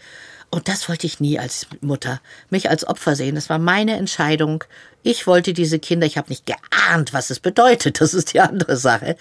Und 0.54 0.68
das 0.68 0.88
wollte 0.88 1.08
ich 1.08 1.18
nie 1.18 1.36
als 1.36 1.66
Mutter, 1.80 2.20
mich 2.48 2.70
als 2.70 2.86
Opfer 2.86 3.16
sehen. 3.16 3.34
Das 3.34 3.50
war 3.50 3.58
meine 3.58 3.96
Entscheidung. 3.96 4.62
Ich 5.02 5.26
wollte 5.26 5.52
diese 5.52 5.80
Kinder, 5.80 6.06
ich 6.06 6.16
habe 6.16 6.28
nicht 6.28 6.46
geahnt, 6.46 7.12
was 7.12 7.30
es 7.30 7.40
bedeutet, 7.40 8.00
das 8.00 8.14
ist 8.14 8.32
die 8.34 8.40
andere 8.40 8.76
Sache. 8.76 9.16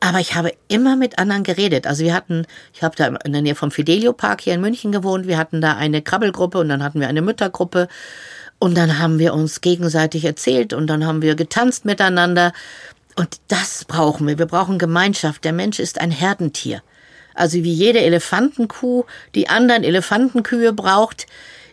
Aber 0.00 0.18
ich 0.18 0.34
habe 0.34 0.54
immer 0.68 0.96
mit 0.96 1.18
anderen 1.18 1.42
geredet. 1.42 1.86
Also 1.86 2.04
wir 2.04 2.14
hatten, 2.14 2.46
ich 2.72 2.82
habe 2.82 2.96
da 2.96 3.08
in 3.08 3.34
der 3.34 3.42
Nähe 3.42 3.54
vom 3.54 3.70
Fidelio 3.70 4.14
Park 4.14 4.40
hier 4.40 4.54
in 4.54 4.62
München 4.62 4.92
gewohnt, 4.92 5.26
wir 5.26 5.36
hatten 5.36 5.60
da 5.60 5.76
eine 5.76 6.00
Krabbelgruppe 6.00 6.60
und 6.60 6.70
dann 6.70 6.82
hatten 6.82 7.00
wir 7.00 7.08
eine 7.08 7.20
Müttergruppe. 7.20 7.88
Und 8.58 8.74
dann 8.74 8.98
haben 8.98 9.18
wir 9.18 9.34
uns 9.34 9.60
gegenseitig 9.60 10.24
erzählt 10.24 10.72
und 10.72 10.86
dann 10.86 11.04
haben 11.04 11.20
wir 11.20 11.34
getanzt 11.34 11.84
miteinander. 11.84 12.54
Und 13.16 13.42
das 13.48 13.84
brauchen 13.84 14.26
wir. 14.26 14.38
Wir 14.38 14.46
brauchen 14.46 14.78
Gemeinschaft. 14.78 15.44
Der 15.44 15.52
Mensch 15.52 15.78
ist 15.78 16.00
ein 16.00 16.10
Herdentier. 16.10 16.80
Also 17.34 17.58
wie 17.58 17.72
jede 17.72 18.00
Elefantenkuh 18.00 19.04
die 19.34 19.48
anderen 19.48 19.84
Elefantenkühe 19.84 20.72
braucht. 20.72 21.26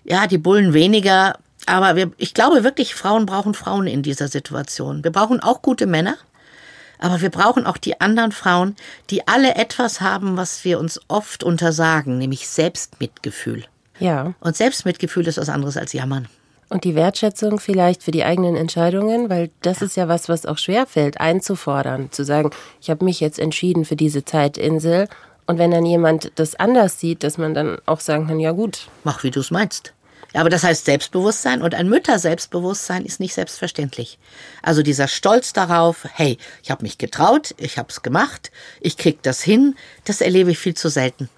Ja, 0.04 0.28
die 0.28 0.38
Bullen 0.38 0.74
weniger. 0.74 1.38
Aber 1.66 1.96
wir, 1.96 2.12
ich 2.18 2.34
glaube 2.34 2.64
wirklich, 2.64 2.96
Frauen 2.96 3.26
brauchen 3.26 3.54
Frauen 3.54 3.88
in 3.88 4.02
dieser 4.02 4.28
Situation. 4.28 5.04
Wir 5.04 5.12
brauchen 5.12 5.40
auch 5.42 5.62
gute 5.62 5.86
Männer. 5.86 6.18
Aber 7.00 7.22
wir 7.22 7.30
brauchen 7.30 7.66
auch 7.66 7.78
die 7.78 8.02
anderen 8.02 8.34
Frauen, 8.34 8.76
die 9.10 9.26
alle 9.28 9.56
etwas 9.56 10.02
haben, 10.02 10.36
was 10.36 10.66
wir 10.66 10.80
uns 10.80 11.00
oft 11.08 11.44
untersagen, 11.44 12.18
nämlich 12.18 12.50
Selbstmitgefühl. 12.50 13.64
Ja. 14.00 14.34
Und 14.42 14.58
Selbstmitgefühl 14.58 15.28
ist 15.28 15.38
was 15.38 15.50
anderes 15.50 15.78
als 15.78 15.94
Jammern. 15.94 16.28
Und 16.70 16.84
die 16.84 16.96
Wertschätzung 16.96 17.60
vielleicht 17.60 18.04
für 18.04 18.12
die 18.12 18.24
eigenen 18.24 18.56
Entscheidungen, 18.56 19.30
weil 19.30 19.50
das 19.62 19.80
ja. 19.80 19.86
ist 19.88 19.98
ja 19.98 20.08
was, 20.08 20.30
was 20.30 20.46
auch 20.46 20.60
schwerfällt, 20.60 21.20
einzufordern, 21.20 22.12
zu 22.12 22.24
sagen, 22.24 22.52
ich 22.80 22.90
habe 22.92 23.06
mich 23.06 23.20
jetzt 23.20 23.40
entschieden 23.40 23.86
für 23.86 23.96
diese 23.96 24.24
Zeitinsel 24.24 25.08
und 25.50 25.58
wenn 25.58 25.72
dann 25.72 25.84
jemand 25.84 26.32
das 26.36 26.54
anders 26.54 27.00
sieht, 27.00 27.24
dass 27.24 27.40
man 27.40 27.56
dann 27.56 27.80
auch 27.88 28.02
sagen 28.02 28.28
kann, 28.28 28.40
ja 28.40 28.52
gut. 28.52 28.88
Mach, 29.04 29.24
wie 29.24 29.32
du 29.32 29.40
es 29.40 29.50
meinst. 29.50 29.94
Ja, 30.32 30.42
aber 30.42 30.52
das 30.52 30.64
heißt 30.64 30.86
Selbstbewusstsein 30.86 31.64
und 31.64 31.74
ein 31.74 31.90
Mütter-Selbstbewusstsein 31.90 33.04
ist 33.04 33.20
nicht 33.20 33.34
selbstverständlich. 33.34 34.20
Also 34.62 34.84
dieser 34.84 35.08
Stolz 35.08 35.52
darauf, 35.52 36.06
hey, 36.14 36.38
ich 36.62 36.70
habe 36.70 36.84
mich 36.84 37.00
getraut, 37.00 37.56
ich 37.58 37.80
habe 37.80 37.90
es 37.90 38.04
gemacht, 38.04 38.52
ich 38.80 38.96
krieg 38.96 39.24
das 39.24 39.42
hin, 39.42 39.76
das 40.06 40.22
erlebe 40.22 40.52
ich 40.52 40.60
viel 40.60 40.76
zu 40.76 40.88
selten. 40.88 41.30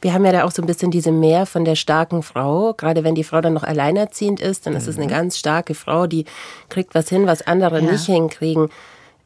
Wir 0.00 0.14
haben 0.14 0.24
ja 0.24 0.32
da 0.32 0.44
auch 0.44 0.50
so 0.50 0.62
ein 0.62 0.66
bisschen 0.66 0.90
diese 0.90 1.12
Mehr 1.12 1.44
von 1.44 1.66
der 1.66 1.76
starken 1.76 2.22
Frau. 2.22 2.72
Gerade 2.72 3.04
wenn 3.04 3.14
die 3.14 3.22
Frau 3.22 3.42
dann 3.42 3.52
noch 3.52 3.64
alleinerziehend 3.64 4.40
ist, 4.40 4.66
dann 4.66 4.74
ist 4.74 4.88
es 4.88 4.96
eine 4.96 5.04
mhm. 5.04 5.10
ganz 5.10 5.38
starke 5.38 5.74
Frau, 5.74 6.06
die 6.06 6.24
kriegt 6.70 6.94
was 6.94 7.10
hin, 7.10 7.26
was 7.26 7.42
andere 7.42 7.82
ja. 7.82 7.92
nicht 7.92 8.06
hinkriegen. 8.06 8.70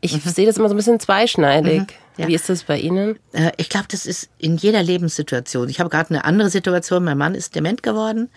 Ich 0.01 0.25
mhm. 0.25 0.29
sehe 0.29 0.47
das 0.47 0.57
immer 0.57 0.69
so 0.69 0.75
ein 0.75 0.79
bisschen 0.79 0.99
zweischneidig. 0.99 1.83
Mhm. 1.83 1.87
Ja. 2.17 2.29
Wie 2.29 2.35
ist 2.35 2.49
das 2.49 2.63
bei 2.65 2.79
Ihnen? 2.79 3.19
Äh, 3.33 3.53
ich 3.59 3.69
glaube, 3.69 3.87
das 3.91 4.07
ist 4.07 4.31
in 4.39 4.57
jeder 4.57 4.83
Lebenssituation. 4.83 5.69
Ich 5.69 5.81
habe 5.81 5.91
gerade 5.91 6.09
eine 6.11 6.25
andere 6.25 6.49
Situation. 6.51 7.05
Mein 7.05 7.19
Mann 7.19 7.35
ist 7.35 7.55
dement 7.55 7.83
geworden. 7.83 8.31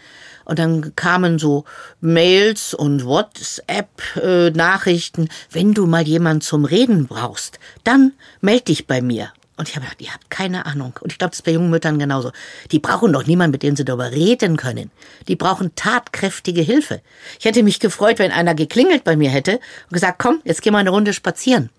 Und 0.45 0.59
dann 0.59 0.95
kamen 0.95 1.39
so 1.39 1.63
Mails 2.01 2.73
und 2.73 3.05
WhatsApp-Nachrichten. 3.05 5.27
Äh, 5.27 5.29
Wenn 5.51 5.73
du 5.73 5.85
mal 5.85 6.07
jemanden 6.07 6.41
zum 6.41 6.65
Reden 6.65 7.07
brauchst, 7.07 7.59
dann 7.83 8.13
melde 8.41 8.65
dich 8.65 8.87
bei 8.87 9.01
mir. 9.01 9.31
Und 9.55 9.67
ich 9.67 9.75
habe 9.75 9.85
gedacht, 9.85 10.01
ihr 10.01 10.13
habt 10.13 10.29
keine 10.29 10.65
Ahnung. 10.65 10.93
Und 11.01 11.11
ich 11.11 11.17
glaube, 11.17 11.31
das 11.31 11.39
ist 11.39 11.45
bei 11.45 11.51
jungen 11.51 11.69
Müttern 11.69 11.99
genauso. 11.99 12.31
Die 12.71 12.79
brauchen 12.79 13.11
doch 13.11 13.27
niemanden, 13.27 13.51
mit 13.51 13.61
dem 13.61 13.75
sie 13.75 13.83
darüber 13.83 14.09
reden 14.11 14.55
können. 14.55 14.89
Die 15.27 15.35
brauchen 15.35 15.75
tatkräftige 15.75 16.61
Hilfe. 16.61 17.01
Ich 17.39 17.45
hätte 17.45 17.61
mich 17.61 17.81
gefreut, 17.81 18.19
wenn 18.19 18.31
einer 18.31 18.55
geklingelt 18.55 19.03
bei 19.03 19.17
mir 19.17 19.29
hätte 19.29 19.55
und 19.55 19.93
gesagt, 19.93 20.17
komm, 20.17 20.39
jetzt 20.45 20.61
geh 20.61 20.71
mal 20.71 20.79
eine 20.79 20.91
Runde 20.91 21.11
spazieren. 21.11 21.71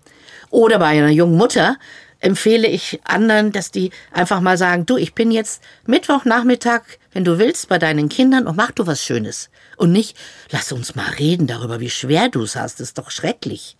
Oder 0.51 0.79
bei 0.79 0.87
einer 0.87 1.09
jungen 1.09 1.37
Mutter 1.37 1.77
empfehle 2.19 2.67
ich 2.67 2.99
anderen, 3.03 3.51
dass 3.51 3.71
die 3.71 3.89
einfach 4.11 4.41
mal 4.41 4.57
sagen, 4.57 4.85
du, 4.85 4.97
ich 4.97 5.15
bin 5.15 5.31
jetzt 5.31 5.63
Mittwochnachmittag, 5.87 6.81
wenn 7.13 7.25
du 7.25 7.39
willst, 7.39 7.67
bei 7.67 7.79
deinen 7.79 8.09
Kindern 8.09 8.45
und 8.47 8.55
mach 8.55 8.71
du 8.71 8.85
was 8.85 9.03
Schönes. 9.03 9.49
Und 9.77 9.91
nicht, 9.91 10.15
lass 10.51 10.71
uns 10.71 10.93
mal 10.93 11.09
reden 11.17 11.47
darüber, 11.47 11.79
wie 11.79 11.89
schwer 11.89 12.29
du 12.29 12.43
es 12.43 12.55
hast. 12.55 12.79
Das 12.79 12.89
ist 12.89 12.97
doch 12.99 13.09
schrecklich. 13.09 13.75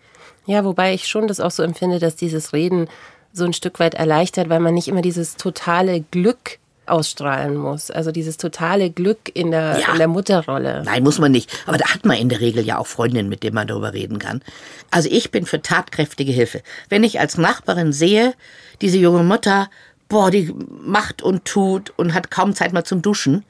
Ja, 0.48 0.66
wobei 0.66 0.94
ich 0.94 1.08
schon 1.08 1.28
das 1.28 1.40
auch 1.40 1.52
so 1.52 1.62
empfinde, 1.62 2.00
dass 2.00 2.16
dieses 2.16 2.52
Reden 2.52 2.90
so 3.32 3.46
ein 3.46 3.54
Stück 3.54 3.80
weit 3.80 3.94
erleichtert, 3.94 4.50
weil 4.50 4.60
man 4.60 4.74
nicht 4.74 4.88
immer 4.88 5.04
dieses 5.04 5.38
totale 5.38 6.02
Glück 6.02 6.58
ausstrahlen 6.92 7.56
muss. 7.56 7.90
Also 7.90 8.12
dieses 8.12 8.38
totale 8.38 8.90
Glück 8.92 9.32
in 9.34 9.52
der, 9.52 9.80
ja. 9.80 9.92
in 9.92 9.98
der 9.98 10.08
Mutterrolle. 10.08 10.84
Nein, 10.86 11.04
muss 11.04 11.20
man 11.20 11.32
nicht. 11.32 11.52
Aber 11.66 11.78
da 11.78 11.94
hat 11.94 12.06
man 12.06 12.18
in 12.18 12.30
der 12.30 12.42
Regel 12.42 12.66
ja 12.66 12.78
auch 12.78 12.88
Freundinnen, 12.88 13.30
mit 13.30 13.44
denen 13.44 13.56
man 13.56 13.68
darüber 13.68 13.94
reden 13.94 14.20
kann. 14.20 14.42
Also 14.92 15.10
ich 15.12 15.32
bin 15.32 15.46
für 15.46 15.62
tatkräftige 15.62 16.32
Hilfe. 16.32 16.62
Wenn 16.90 17.04
ich 17.04 17.20
als 17.20 17.38
Nachbarin 17.38 17.94
sehe, 17.94 18.34
diese 18.82 18.98
junge 18.98 19.24
Mutter, 19.24 19.70
boah, 20.10 20.30
die 20.30 20.54
macht 20.84 21.22
und 21.22 21.46
tut 21.46 21.92
und 21.98 22.14
hat 22.14 22.30
kaum 22.30 22.54
Zeit 22.54 22.74
mal 22.74 22.84
zum 22.84 23.02
Duschen, 23.02 23.46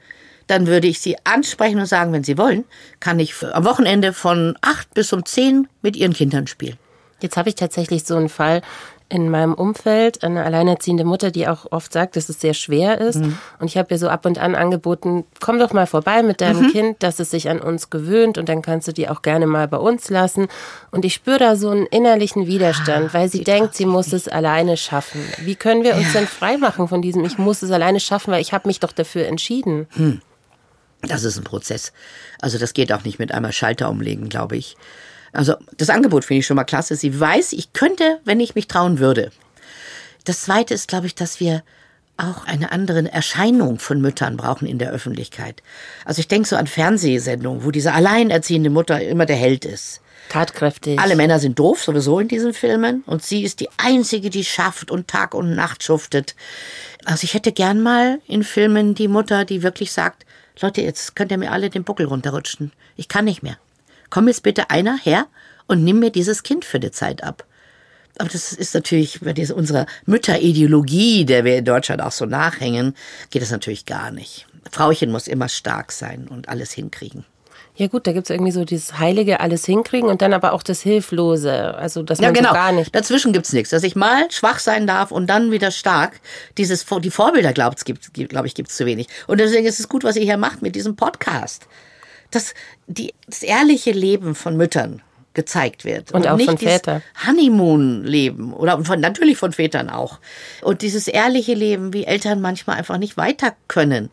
dann 0.46 0.66
würde 0.66 0.86
ich 0.86 1.00
sie 1.00 1.16
ansprechen 1.24 1.80
und 1.80 1.86
sagen, 1.86 2.12
wenn 2.12 2.24
sie 2.24 2.38
wollen, 2.38 2.64
kann 3.00 3.18
ich 3.18 3.34
am 3.42 3.64
Wochenende 3.64 4.12
von 4.12 4.56
acht 4.60 4.92
bis 4.94 5.12
um 5.12 5.24
zehn 5.24 5.68
mit 5.82 5.96
ihren 5.96 6.12
Kindern 6.12 6.46
spielen. 6.46 6.78
Jetzt 7.20 7.36
habe 7.36 7.48
ich 7.48 7.54
tatsächlich 7.54 8.04
so 8.04 8.16
einen 8.16 8.28
Fall, 8.28 8.62
in 9.12 9.28
meinem 9.28 9.54
Umfeld 9.54 10.24
eine 10.24 10.44
alleinerziehende 10.44 11.04
Mutter, 11.04 11.30
die 11.30 11.46
auch 11.46 11.70
oft 11.70 11.92
sagt, 11.92 12.16
dass 12.16 12.28
es 12.28 12.40
sehr 12.40 12.54
schwer 12.54 13.00
ist. 13.00 13.20
Mhm. 13.20 13.38
Und 13.60 13.66
ich 13.66 13.76
habe 13.76 13.92
ihr 13.92 13.98
so 13.98 14.08
ab 14.08 14.24
und 14.24 14.38
an 14.38 14.54
angeboten, 14.54 15.24
komm 15.40 15.58
doch 15.58 15.72
mal 15.72 15.86
vorbei 15.86 16.22
mit 16.22 16.40
deinem 16.40 16.62
mhm. 16.62 16.72
Kind, 16.72 17.02
dass 17.02 17.20
es 17.20 17.30
sich 17.30 17.48
an 17.48 17.60
uns 17.60 17.90
gewöhnt 17.90 18.38
und 18.38 18.48
dann 18.48 18.62
kannst 18.62 18.88
du 18.88 18.92
die 18.92 19.08
auch 19.08 19.22
gerne 19.22 19.46
mal 19.46 19.68
bei 19.68 19.76
uns 19.76 20.08
lassen. 20.08 20.48
Und 20.90 21.04
ich 21.04 21.14
spüre 21.14 21.38
da 21.38 21.56
so 21.56 21.70
einen 21.70 21.86
innerlichen 21.86 22.46
Widerstand, 22.46 23.10
ah, 23.10 23.14
weil 23.14 23.28
sie 23.28 23.44
denkt, 23.44 23.74
sie 23.74 23.86
muss 23.86 24.12
es 24.12 24.28
alleine 24.28 24.76
schaffen. 24.76 25.20
Wie 25.38 25.54
können 25.54 25.84
wir 25.84 25.94
uns 25.94 26.12
ja. 26.14 26.20
denn 26.20 26.28
freimachen 26.28 26.88
von 26.88 27.02
diesem, 27.02 27.24
ich 27.24 27.38
muss 27.38 27.62
es 27.62 27.70
alleine 27.70 28.00
schaffen, 28.00 28.32
weil 28.32 28.40
ich 28.40 28.52
habe 28.52 28.68
mich 28.68 28.80
doch 28.80 28.92
dafür 28.92 29.26
entschieden? 29.26 29.86
Hm. 29.90 30.20
Das 31.02 31.24
ist 31.24 31.36
ein 31.36 31.44
Prozess. 31.44 31.92
Also 32.40 32.58
das 32.58 32.74
geht 32.74 32.92
auch 32.92 33.04
nicht 33.04 33.18
mit 33.18 33.32
einmal 33.32 33.52
Schalter 33.52 33.90
umlegen, 33.90 34.28
glaube 34.28 34.56
ich. 34.56 34.76
Also 35.32 35.54
das 35.76 35.90
Angebot 35.90 36.24
finde 36.24 36.40
ich 36.40 36.46
schon 36.46 36.56
mal 36.56 36.64
klasse. 36.64 36.96
Sie 36.96 37.18
weiß, 37.18 37.52
ich 37.52 37.72
könnte, 37.72 38.20
wenn 38.24 38.40
ich 38.40 38.54
mich 38.54 38.68
trauen 38.68 38.98
würde. 38.98 39.30
Das 40.24 40.42
Zweite 40.42 40.74
ist, 40.74 40.88
glaube 40.88 41.06
ich, 41.06 41.14
dass 41.14 41.40
wir 41.40 41.62
auch 42.16 42.46
eine 42.46 42.70
andere 42.72 43.10
Erscheinung 43.10 43.78
von 43.78 44.00
Müttern 44.00 44.36
brauchen 44.36 44.66
in 44.66 44.78
der 44.78 44.90
Öffentlichkeit. 44.90 45.62
Also 46.04 46.20
ich 46.20 46.28
denke 46.28 46.48
so 46.48 46.56
an 46.56 46.66
Fernsehsendungen, 46.66 47.64
wo 47.64 47.70
diese 47.70 47.92
alleinerziehende 47.92 48.70
Mutter 48.70 49.00
immer 49.00 49.26
der 49.26 49.36
Held 49.36 49.64
ist. 49.64 50.00
Tatkräftig. 50.28 50.98
Alle 51.00 51.16
Männer 51.16 51.40
sind 51.40 51.58
doof 51.58 51.82
sowieso 51.82 52.20
in 52.20 52.28
diesen 52.28 52.54
Filmen 52.54 53.02
und 53.06 53.22
sie 53.22 53.42
ist 53.42 53.60
die 53.60 53.68
einzige, 53.76 54.30
die 54.30 54.44
schafft 54.44 54.90
und 54.90 55.08
Tag 55.08 55.34
und 55.34 55.54
Nacht 55.54 55.82
schuftet. 55.82 56.36
Also 57.04 57.24
ich 57.24 57.34
hätte 57.34 57.52
gern 57.52 57.80
mal 57.80 58.20
in 58.28 58.44
Filmen 58.44 58.94
die 58.94 59.08
Mutter, 59.08 59.44
die 59.44 59.62
wirklich 59.62 59.90
sagt, 59.90 60.24
Leute, 60.60 60.82
jetzt 60.82 61.16
könnt 61.16 61.32
ihr 61.32 61.38
mir 61.38 61.50
alle 61.50 61.70
den 61.70 61.82
Buckel 61.82 62.06
runterrutschen. 62.06 62.72
Ich 62.96 63.08
kann 63.08 63.24
nicht 63.24 63.42
mehr. 63.42 63.56
Komm 64.12 64.28
jetzt 64.28 64.42
bitte 64.42 64.68
einer 64.68 64.98
her 64.98 65.26
und 65.68 65.84
nimm 65.84 65.98
mir 65.98 66.10
dieses 66.10 66.42
Kind 66.42 66.66
für 66.66 66.78
die 66.78 66.90
Zeit 66.90 67.24
ab. 67.24 67.46
Aber 68.18 68.28
das 68.28 68.52
ist 68.52 68.74
natürlich 68.74 69.20
bei 69.22 69.32
dieser, 69.32 69.56
unserer 69.56 69.86
Mütterideologie, 70.04 71.24
der 71.24 71.46
wir 71.46 71.56
in 71.56 71.64
Deutschland 71.64 72.02
auch 72.02 72.12
so 72.12 72.26
nachhängen, 72.26 72.94
geht 73.30 73.40
das 73.40 73.50
natürlich 73.50 73.86
gar 73.86 74.10
nicht. 74.10 74.46
Frauchen 74.70 75.10
muss 75.10 75.28
immer 75.28 75.48
stark 75.48 75.92
sein 75.92 76.28
und 76.28 76.50
alles 76.50 76.72
hinkriegen. 76.72 77.24
Ja 77.76 77.86
gut, 77.86 78.06
da 78.06 78.12
gibt 78.12 78.26
es 78.26 78.30
irgendwie 78.30 78.52
so 78.52 78.66
dieses 78.66 78.98
Heilige 78.98 79.40
alles 79.40 79.64
hinkriegen 79.64 80.10
und 80.10 80.20
dann 80.20 80.34
aber 80.34 80.52
auch 80.52 80.62
das 80.62 80.82
Hilflose. 80.82 81.74
Also 81.74 82.02
das 82.02 82.18
ja, 82.18 82.32
genau. 82.32 82.50
so 82.50 82.54
gar 82.54 82.72
nicht. 82.72 82.94
Dazwischen 82.94 83.32
gibt's 83.32 83.54
nichts. 83.54 83.70
Dass 83.70 83.82
ich 83.82 83.96
mal 83.96 84.30
schwach 84.30 84.58
sein 84.58 84.86
darf 84.86 85.10
und 85.10 85.26
dann 85.28 85.52
wieder 85.52 85.70
stark. 85.70 86.20
Dieses, 86.58 86.84
die 86.84 87.10
Vorbilder, 87.10 87.54
glaube 87.54 87.76
glaub 88.12 88.44
ich, 88.44 88.54
gibt's 88.54 88.76
zu 88.76 88.84
wenig. 88.84 89.06
Und 89.26 89.40
deswegen 89.40 89.66
ist 89.66 89.80
es 89.80 89.88
gut, 89.88 90.04
was 90.04 90.16
ihr 90.16 90.24
hier 90.24 90.36
macht 90.36 90.60
mit 90.60 90.74
diesem 90.76 90.96
Podcast. 90.96 91.66
Dass 92.32 92.54
die, 92.86 93.14
das 93.26 93.42
ehrliche 93.42 93.92
Leben 93.92 94.34
von 94.34 94.56
Müttern 94.56 95.02
gezeigt 95.34 95.84
wird. 95.84 96.12
Und, 96.12 96.26
auch 96.26 96.36
nicht 96.36 96.46
von 96.46 96.58
Vätern. 96.58 97.02
Honeymoon-Leben 97.26 98.52
oder 98.52 98.84
von, 98.84 99.00
natürlich 99.00 99.38
von 99.38 99.52
Vätern 99.52 99.88
auch. 99.88 100.18
Und 100.60 100.82
dieses 100.82 101.08
ehrliche 101.08 101.54
Leben, 101.54 101.92
wie 101.92 102.04
Eltern 102.04 102.40
manchmal 102.40 102.76
einfach 102.76 102.98
nicht 102.98 103.16
weiter 103.16 103.54
können 103.68 104.10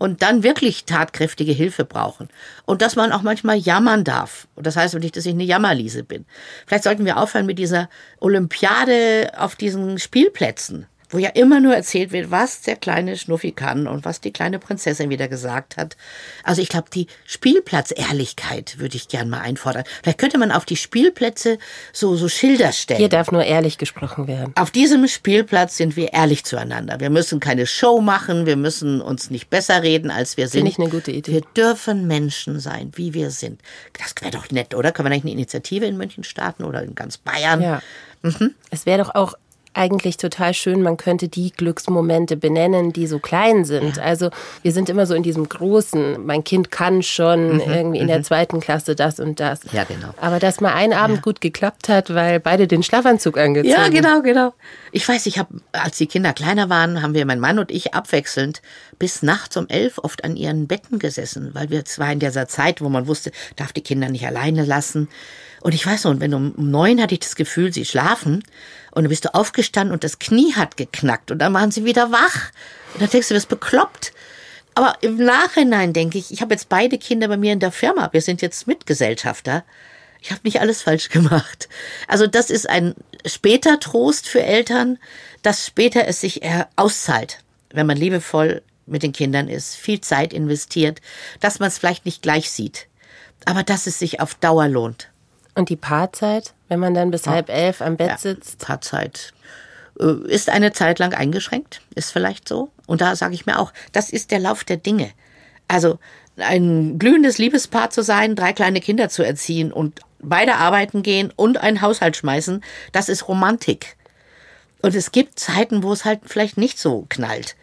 und 0.00 0.22
dann 0.22 0.42
wirklich 0.42 0.86
tatkräftige 0.86 1.52
Hilfe 1.52 1.84
brauchen. 1.84 2.28
Und 2.64 2.82
dass 2.82 2.96
man 2.96 3.12
auch 3.12 3.22
manchmal 3.22 3.56
jammern 3.58 4.02
darf. 4.02 4.48
Und 4.54 4.66
das 4.66 4.76
heißt 4.76 4.94
nicht, 4.94 5.16
dass 5.16 5.26
ich 5.26 5.34
eine 5.34 5.44
Jammerliese 5.44 6.04
bin. 6.04 6.24
Vielleicht 6.66 6.84
sollten 6.84 7.04
wir 7.04 7.18
aufhören 7.18 7.46
mit 7.46 7.58
dieser 7.58 7.90
Olympiade 8.18 9.32
auf 9.36 9.56
diesen 9.56 9.98
Spielplätzen 9.98 10.86
wo 11.10 11.18
ja 11.18 11.30
immer 11.30 11.60
nur 11.60 11.74
erzählt 11.74 12.12
wird, 12.12 12.30
was 12.30 12.62
der 12.62 12.76
kleine 12.76 13.16
Schnuffi 13.16 13.52
kann 13.52 13.86
und 13.86 14.04
was 14.04 14.20
die 14.20 14.32
kleine 14.32 14.58
Prinzessin 14.58 15.10
wieder 15.10 15.28
gesagt 15.28 15.76
hat. 15.76 15.96
Also 16.44 16.62
ich 16.62 16.68
glaube, 16.68 16.88
die 16.94 17.08
Spielplatzehrlichkeit 17.26 18.78
würde 18.78 18.96
ich 18.96 19.08
gern 19.08 19.28
mal 19.28 19.40
einfordern. 19.40 19.84
Vielleicht 20.02 20.18
könnte 20.18 20.38
man 20.38 20.52
auf 20.52 20.64
die 20.64 20.76
Spielplätze 20.76 21.58
so, 21.92 22.14
so 22.16 22.28
Schilder 22.28 22.72
stellen. 22.72 22.98
Hier 22.98 23.08
darf 23.08 23.32
nur 23.32 23.44
ehrlich 23.44 23.78
gesprochen 23.78 24.28
werden. 24.28 24.52
Auf 24.56 24.70
diesem 24.70 25.06
Spielplatz 25.08 25.76
sind 25.76 25.96
wir 25.96 26.12
ehrlich 26.12 26.44
zueinander. 26.44 27.00
Wir 27.00 27.10
müssen 27.10 27.40
keine 27.40 27.66
Show 27.66 28.00
machen, 28.00 28.46
wir 28.46 28.56
müssen 28.56 29.00
uns 29.00 29.30
nicht 29.30 29.50
besser 29.50 29.82
reden, 29.82 30.10
als 30.10 30.36
wir 30.36 30.46
sind. 30.48 30.60
Finde 30.60 30.70
ich 30.70 30.78
eine 30.78 30.88
gute 30.88 31.10
Idee. 31.10 31.32
Wir 31.32 31.42
dürfen 31.56 32.06
Menschen 32.06 32.60
sein, 32.60 32.92
wie 32.94 33.14
wir 33.14 33.30
sind. 33.30 33.60
Das 33.98 34.14
wäre 34.20 34.30
doch 34.30 34.50
nett, 34.50 34.74
oder? 34.74 34.92
Können 34.92 35.06
wir 35.06 35.14
nicht 35.14 35.24
eine 35.24 35.32
Initiative 35.32 35.86
in 35.86 35.96
München 35.96 36.24
starten 36.24 36.64
oder 36.64 36.82
in 36.82 36.94
ganz 36.94 37.18
Bayern? 37.18 37.60
Ja. 37.60 37.82
Mhm. 38.22 38.54
Es 38.70 38.86
wäre 38.86 39.02
doch 39.02 39.14
auch 39.14 39.34
eigentlich 39.72 40.16
total 40.16 40.52
schön, 40.52 40.82
man 40.82 40.96
könnte 40.96 41.28
die 41.28 41.52
Glücksmomente 41.52 42.36
benennen, 42.36 42.92
die 42.92 43.06
so 43.06 43.18
klein 43.18 43.64
sind. 43.64 43.96
Ja. 43.96 44.02
Also 44.02 44.30
wir 44.62 44.72
sind 44.72 44.88
immer 44.88 45.06
so 45.06 45.14
in 45.14 45.22
diesem 45.22 45.48
großen, 45.48 46.24
mein 46.24 46.42
Kind 46.44 46.70
kann 46.70 47.02
schon 47.02 47.54
mhm, 47.54 47.60
irgendwie 47.60 47.98
in 47.98 48.08
der 48.08 48.18
mhm. 48.18 48.24
zweiten 48.24 48.60
Klasse 48.60 48.96
das 48.96 49.20
und 49.20 49.38
das. 49.38 49.60
Ja, 49.72 49.84
genau. 49.84 50.10
Aber 50.20 50.38
dass 50.38 50.60
mal 50.60 50.74
ein 50.74 50.92
Abend 50.92 51.18
ja. 51.18 51.22
gut 51.22 51.40
geklappt 51.40 51.88
hat, 51.88 52.12
weil 52.14 52.40
beide 52.40 52.66
den 52.66 52.82
Schlafanzug 52.82 53.38
angezogen 53.38 53.76
haben. 53.76 53.94
Ja, 53.94 54.00
genau, 54.00 54.22
genau. 54.22 54.54
Ich 54.92 55.08
weiß, 55.08 55.26
ich 55.26 55.38
habe, 55.38 55.60
als 55.72 55.98
die 55.98 56.06
Kinder 56.06 56.32
kleiner 56.32 56.68
waren, 56.68 57.02
haben 57.02 57.14
wir, 57.14 57.24
mein 57.24 57.40
Mann 57.40 57.58
und 57.58 57.70
ich, 57.70 57.94
abwechselnd 57.94 58.62
bis 58.98 59.22
nachts 59.22 59.56
um 59.56 59.68
elf 59.68 59.98
oft 59.98 60.24
an 60.24 60.36
ihren 60.36 60.66
Betten 60.66 60.98
gesessen, 60.98 61.50
weil 61.54 61.70
wir 61.70 61.84
zwar 61.84 62.12
in 62.12 62.18
dieser 62.18 62.48
Zeit, 62.48 62.80
wo 62.80 62.88
man 62.88 63.06
wusste, 63.06 63.30
darf 63.56 63.72
die 63.72 63.82
Kinder 63.82 64.08
nicht 64.08 64.26
alleine 64.26 64.64
lassen. 64.64 65.08
Und 65.60 65.74
ich 65.74 65.86
weiß 65.86 66.04
noch, 66.04 66.20
wenn 66.20 66.34
um, 66.34 66.54
neun 66.56 67.00
hatte 67.00 67.14
ich 67.14 67.20
das 67.20 67.36
Gefühl, 67.36 67.72
sie 67.72 67.84
schlafen, 67.84 68.42
und 68.92 69.04
dann 69.04 69.08
bist 69.08 69.24
du 69.24 69.34
aufgestanden 69.34 69.92
und 69.92 70.04
das 70.04 70.18
Knie 70.18 70.54
hat 70.54 70.76
geknackt 70.76 71.30
und 71.30 71.38
dann 71.38 71.54
waren 71.54 71.70
sie 71.70 71.84
wieder 71.84 72.10
wach. 72.10 72.50
Und 72.94 73.02
dann 73.02 73.10
denkst 73.10 73.28
du, 73.28 73.34
bist 73.34 73.48
bekloppt. 73.48 74.12
Aber 74.74 74.96
im 75.00 75.16
Nachhinein 75.16 75.92
denke 75.92 76.18
ich, 76.18 76.32
ich 76.32 76.40
habe 76.40 76.54
jetzt 76.54 76.68
beide 76.68 76.98
Kinder 76.98 77.28
bei 77.28 77.36
mir 77.36 77.52
in 77.52 77.60
der 77.60 77.72
Firma. 77.72 78.08
Wir 78.12 78.22
sind 78.22 78.42
jetzt 78.42 78.66
Mitgesellschafter. 78.66 79.64
Ich 80.20 80.30
habe 80.30 80.40
nicht 80.44 80.60
alles 80.60 80.82
falsch 80.82 81.08
gemacht. 81.08 81.68
Also 82.08 82.26
das 82.26 82.50
ist 82.50 82.68
ein 82.68 82.94
später 83.24 83.78
Trost 83.78 84.28
für 84.28 84.42
Eltern, 84.42 84.98
dass 85.42 85.66
später 85.66 86.06
es 86.06 86.20
sich 86.20 86.42
auszahlt, 86.76 87.42
wenn 87.70 87.86
man 87.86 87.96
liebevoll 87.96 88.62
mit 88.86 89.02
den 89.02 89.12
Kindern 89.12 89.48
ist, 89.48 89.76
viel 89.76 90.00
Zeit 90.00 90.32
investiert, 90.32 91.00
dass 91.38 91.60
man 91.60 91.68
es 91.68 91.78
vielleicht 91.78 92.06
nicht 92.06 92.22
gleich 92.22 92.50
sieht, 92.50 92.88
aber 93.44 93.62
dass 93.62 93.86
es 93.86 93.98
sich 93.98 94.20
auf 94.20 94.34
Dauer 94.34 94.66
lohnt. 94.66 95.09
Und 95.60 95.68
die 95.68 95.76
Paarzeit, 95.76 96.54
wenn 96.68 96.80
man 96.80 96.94
dann 96.94 97.10
bis 97.10 97.26
ja. 97.26 97.32
halb 97.32 97.50
elf 97.50 97.82
am 97.82 97.98
Bett 97.98 98.08
ja, 98.08 98.16
sitzt? 98.16 98.60
Paarzeit 98.60 99.34
äh, 100.00 100.26
ist 100.26 100.48
eine 100.48 100.72
Zeit 100.72 100.98
lang 100.98 101.12
eingeschränkt, 101.12 101.82
ist 101.94 102.12
vielleicht 102.12 102.48
so. 102.48 102.70
Und 102.86 103.02
da 103.02 103.14
sage 103.14 103.34
ich 103.34 103.44
mir 103.44 103.58
auch, 103.58 103.70
das 103.92 104.08
ist 104.08 104.30
der 104.30 104.38
Lauf 104.38 104.64
der 104.64 104.78
Dinge. 104.78 105.10
Also 105.68 105.98
ein 106.38 106.98
glühendes 106.98 107.36
Liebespaar 107.36 107.90
zu 107.90 108.02
sein, 108.02 108.36
drei 108.36 108.54
kleine 108.54 108.80
Kinder 108.80 109.10
zu 109.10 109.22
erziehen 109.22 109.70
und 109.70 110.00
beide 110.18 110.54
arbeiten 110.54 111.02
gehen 111.02 111.30
und 111.36 111.58
einen 111.58 111.82
Haushalt 111.82 112.16
schmeißen, 112.16 112.64
das 112.92 113.10
ist 113.10 113.28
Romantik. 113.28 113.98
Und 114.80 114.94
es 114.94 115.12
gibt 115.12 115.38
Zeiten, 115.38 115.82
wo 115.82 115.92
es 115.92 116.06
halt 116.06 116.20
vielleicht 116.24 116.56
nicht 116.56 116.78
so 116.78 117.04
knallt. 117.10 117.54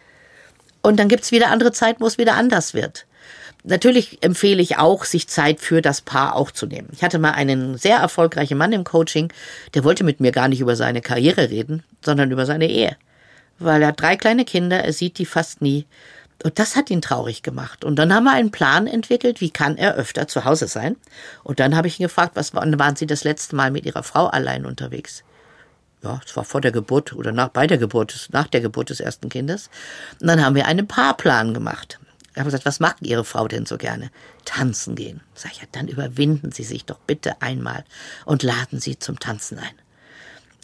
Und 0.82 1.00
dann 1.00 1.08
gibt 1.08 1.24
es 1.24 1.32
wieder 1.32 1.50
andere 1.50 1.72
Zeiten, 1.72 2.00
wo 2.00 2.06
es 2.06 2.16
wieder 2.16 2.34
anders 2.34 2.74
wird. 2.74 3.07
Natürlich 3.68 4.22
empfehle 4.22 4.62
ich 4.62 4.78
auch, 4.78 5.04
sich 5.04 5.28
Zeit 5.28 5.60
für 5.60 5.82
das 5.82 6.00
Paar 6.00 6.36
auch 6.36 6.50
zu 6.50 6.64
nehmen. 6.64 6.88
Ich 6.92 7.02
hatte 7.02 7.18
mal 7.18 7.32
einen 7.32 7.76
sehr 7.76 7.98
erfolgreichen 7.98 8.56
Mann 8.56 8.72
im 8.72 8.82
Coaching, 8.82 9.30
der 9.74 9.84
wollte 9.84 10.04
mit 10.04 10.20
mir 10.20 10.32
gar 10.32 10.48
nicht 10.48 10.60
über 10.60 10.74
seine 10.74 11.02
Karriere 11.02 11.50
reden, 11.50 11.82
sondern 12.02 12.30
über 12.30 12.46
seine 12.46 12.66
Ehe. 12.66 12.96
Weil 13.58 13.82
er 13.82 13.88
hat 13.88 14.00
drei 14.00 14.16
kleine 14.16 14.46
Kinder, 14.46 14.82
er 14.82 14.94
sieht 14.94 15.18
die 15.18 15.26
fast 15.26 15.60
nie. 15.60 15.84
Und 16.44 16.58
das 16.58 16.76
hat 16.76 16.88
ihn 16.88 17.02
traurig 17.02 17.42
gemacht. 17.42 17.84
Und 17.84 17.96
dann 17.96 18.14
haben 18.14 18.24
wir 18.24 18.32
einen 18.32 18.52
Plan 18.52 18.86
entwickelt, 18.86 19.42
wie 19.42 19.50
kann 19.50 19.76
er 19.76 19.96
öfter 19.96 20.28
zu 20.28 20.46
Hause 20.46 20.66
sein. 20.66 20.96
Und 21.44 21.60
dann 21.60 21.76
habe 21.76 21.88
ich 21.88 22.00
ihn 22.00 22.04
gefragt, 22.04 22.36
was 22.36 22.54
wann 22.54 22.78
waren 22.78 22.96
Sie 22.96 23.06
das 23.06 23.24
letzte 23.24 23.54
Mal 23.54 23.70
mit 23.70 23.84
Ihrer 23.84 24.02
Frau 24.02 24.28
allein 24.28 24.64
unterwegs? 24.64 25.24
Ja, 26.02 26.22
es 26.24 26.34
war 26.36 26.44
vor 26.44 26.62
der 26.62 26.72
Geburt 26.72 27.12
oder 27.12 27.32
nach, 27.32 27.48
bei 27.48 27.66
der 27.66 27.76
Geburt, 27.76 28.28
nach 28.32 28.46
der 28.46 28.62
Geburt 28.62 28.88
des 28.88 29.00
ersten 29.00 29.28
Kindes. 29.28 29.68
Und 30.22 30.28
dann 30.28 30.42
haben 30.42 30.54
wir 30.54 30.64
einen 30.64 30.88
Paarplan 30.88 31.52
gemacht. 31.52 31.98
Ich 32.38 32.40
habe 32.40 32.52
gesagt, 32.52 32.66
was 32.66 32.78
macht 32.78 32.98
Ihre 33.00 33.24
Frau 33.24 33.48
denn 33.48 33.66
so 33.66 33.78
gerne? 33.78 34.12
Tanzen 34.44 34.94
gehen. 34.94 35.22
Sag 35.34 35.50
ich, 35.50 35.58
ja, 35.58 35.64
dann 35.72 35.88
überwinden 35.88 36.52
Sie 36.52 36.62
sich 36.62 36.84
doch 36.84 37.00
bitte 37.04 37.42
einmal 37.42 37.84
und 38.26 38.44
laden 38.44 38.78
Sie 38.78 38.96
zum 38.96 39.18
Tanzen 39.18 39.58
ein. 39.58 39.74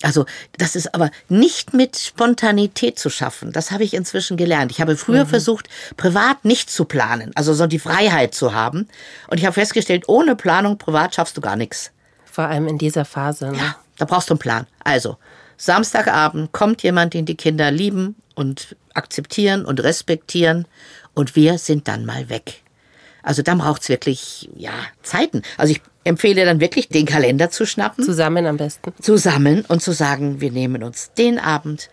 Also, 0.00 0.24
das 0.56 0.76
ist 0.76 0.94
aber 0.94 1.10
nicht 1.28 1.74
mit 1.74 1.98
Spontanität 1.98 2.96
zu 2.96 3.10
schaffen. 3.10 3.50
Das 3.50 3.72
habe 3.72 3.82
ich 3.82 3.92
inzwischen 3.92 4.36
gelernt. 4.36 4.70
Ich 4.70 4.80
habe 4.80 4.96
früher 4.96 5.24
mhm. 5.24 5.30
versucht, 5.30 5.68
privat 5.96 6.44
nicht 6.44 6.70
zu 6.70 6.84
planen, 6.84 7.32
also 7.34 7.52
so 7.54 7.66
die 7.66 7.80
Freiheit 7.80 8.36
zu 8.36 8.54
haben. 8.54 8.86
Und 9.26 9.38
ich 9.38 9.44
habe 9.44 9.54
festgestellt, 9.54 10.04
ohne 10.06 10.36
Planung 10.36 10.78
privat 10.78 11.16
schaffst 11.16 11.36
du 11.36 11.40
gar 11.40 11.56
nichts. 11.56 11.90
Vor 12.24 12.44
allem 12.44 12.68
in 12.68 12.78
dieser 12.78 13.04
Phase. 13.04 13.50
Ne? 13.50 13.58
Ja, 13.58 13.76
da 13.98 14.04
brauchst 14.04 14.30
du 14.30 14.34
einen 14.34 14.38
Plan. 14.38 14.68
Also, 14.84 15.16
Samstagabend 15.56 16.52
kommt 16.52 16.84
jemand, 16.84 17.14
den 17.14 17.26
die 17.26 17.36
Kinder 17.36 17.72
lieben 17.72 18.14
und 18.36 18.76
akzeptieren 18.94 19.64
und 19.64 19.82
respektieren 19.82 20.66
und 21.14 21.36
wir 21.36 21.58
sind 21.58 21.88
dann 21.88 22.04
mal 22.04 22.28
weg. 22.28 22.62
Also 23.22 23.42
dann 23.42 23.58
braucht's 23.58 23.88
wirklich, 23.88 24.50
ja, 24.54 24.72
Zeiten. 25.02 25.42
Also 25.56 25.72
ich 25.72 25.80
empfehle 26.04 26.44
dann 26.44 26.60
wirklich, 26.60 26.88
den 26.88 27.06
Kalender 27.06 27.50
zu 27.50 27.64
schnappen. 27.64 28.04
Zusammen 28.04 28.46
am 28.46 28.58
besten. 28.58 28.92
Zusammen 29.00 29.64
und 29.66 29.82
zu 29.82 29.92
sagen, 29.92 30.40
wir 30.40 30.50
nehmen 30.50 30.82
uns 30.82 31.12
den 31.16 31.38
Abend, 31.38 31.88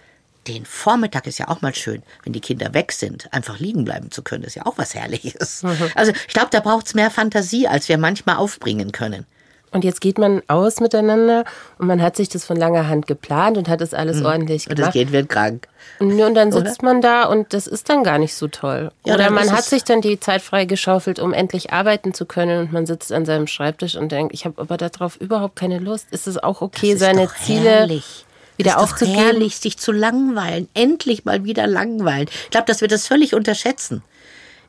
den 0.48 0.66
Vormittag 0.66 1.28
ist 1.28 1.40
ja 1.40 1.48
auch 1.48 1.62
mal 1.62 1.74
schön, 1.74 2.02
wenn 2.24 2.34
die 2.34 2.42
Kinder 2.42 2.74
weg 2.74 2.92
sind, 2.92 3.32
einfach 3.32 3.60
liegen 3.60 3.86
bleiben 3.86 4.12
zu 4.12 4.24
können, 4.24 4.44
ist 4.44 4.56
ja 4.56 4.66
auch 4.66 4.78
was 4.78 4.96
Herrliches. 4.96 5.64
Mhm. 5.64 5.92
Also 5.96 6.12
ich 6.12 6.34
glaube, 6.34 6.50
da 6.52 6.60
braucht's 6.60 6.94
mehr 6.94 7.12
Fantasie, 7.12 7.68
als 7.68 7.88
wir 7.88 7.98
manchmal 7.98 8.38
aufbringen 8.38 8.92
können. 8.92 9.26
Und 9.74 9.86
jetzt 9.86 10.02
geht 10.02 10.18
man 10.18 10.42
aus 10.48 10.82
miteinander 10.82 11.46
und 11.78 11.88
man 11.88 12.02
hat 12.02 12.18
sich 12.18 12.28
das 12.28 12.44
von 12.44 12.58
langer 12.58 12.90
Hand 12.90 13.08
geplant 13.08 13.58
und 13.58 13.70
hat 13.70 13.80
es 13.80 13.94
alles 13.94 14.20
mhm. 14.20 14.26
ordentlich 14.26 14.66
gemacht. 14.66 14.80
Und 14.80 14.86
das 14.86 14.94
Kind 14.94 15.12
wird 15.14 15.30
krank. 15.30 15.68
Und 16.00 16.18
dann 16.18 16.52
sitzt 16.52 16.80
Oder? 16.80 16.94
man 16.94 17.02
da 17.02 17.24
und 17.24 17.54
das 17.54 17.68
ist 17.68 17.88
dann 17.88 18.04
gar 18.04 18.18
nicht 18.18 18.36
so 18.36 18.50
toll. 18.50 18.92
Ja, 19.06 19.16
Oder 19.16 19.30
man 19.30 19.50
hat 19.52 19.64
sich 19.64 19.86
dann 19.86 20.02
die 20.02 20.20
Zeit 20.20 20.42
freigeschaufelt, 20.42 21.20
um 21.20 21.32
endlich 21.32 21.72
arbeiten 21.72 22.14
zu 22.14 22.26
können 22.26 22.60
und 22.60 22.74
man 22.74 22.86
sitzt 22.86 23.14
an 23.14 23.26
seinem 23.26 23.48
Schreibtisch 23.48 23.96
und 23.96 24.12
denkt, 24.12 24.34
ich 24.34 24.44
habe 24.44 24.60
aber 24.62 24.76
darauf 24.76 25.16
überhaupt 25.16 25.56
keine 25.56 25.80
Lust. 25.80 26.08
Ist 26.12 26.28
es 26.28 26.38
auch 26.38 26.62
okay, 26.62 26.98
seine 26.98 27.30
Ziele 27.46 27.70
herrlich. 27.70 28.26
wieder 28.58 28.74
das 28.74 28.84
ist 28.84 28.92
aufzugeben? 28.92 29.18
Doch 29.18 29.26
herrlich, 29.26 29.56
sich 29.58 29.78
zu 29.78 29.94
langweilen. 29.94 30.68
Endlich 30.74 31.24
mal 31.24 31.46
wieder 31.46 31.66
langweilen. 31.66 32.28
Ich 32.44 32.50
glaube, 32.50 32.66
dass 32.66 32.82
wir 32.82 32.90
das 32.90 33.08
völlig 33.08 33.34
unterschätzen. 33.34 34.04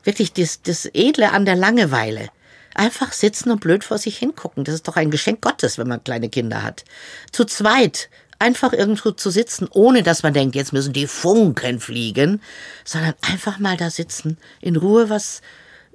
Wirklich 0.05 0.31
das, 0.31 0.61
das 0.61 0.89
Edle 0.93 1.31
an 1.31 1.43
der 1.45 1.55
Langeweile. 1.55 2.29
Einfach 2.75 3.11
sitzen 3.11 3.51
und 3.51 3.61
blöd 3.61 3.83
vor 3.83 3.97
sich 3.97 4.17
hingucken. 4.17 4.63
Das 4.63 4.75
ist 4.75 4.87
doch 4.87 4.95
ein 4.95 5.11
Geschenk 5.11 5.41
Gottes, 5.41 5.77
wenn 5.77 5.87
man 5.87 6.03
kleine 6.03 6.29
Kinder 6.29 6.63
hat. 6.63 6.85
Zu 7.31 7.45
zweit 7.45 8.09
einfach 8.39 8.73
irgendwo 8.73 9.11
zu 9.11 9.29
sitzen, 9.29 9.67
ohne 9.71 10.03
dass 10.03 10.23
man 10.23 10.33
denkt, 10.33 10.55
jetzt 10.55 10.73
müssen 10.73 10.93
die 10.93 11.07
Funken 11.07 11.79
fliegen, 11.79 12.41
sondern 12.83 13.13
einfach 13.21 13.59
mal 13.59 13.77
da 13.77 13.89
sitzen, 13.89 14.37
in 14.59 14.75
Ruhe 14.75 15.09
was 15.09 15.41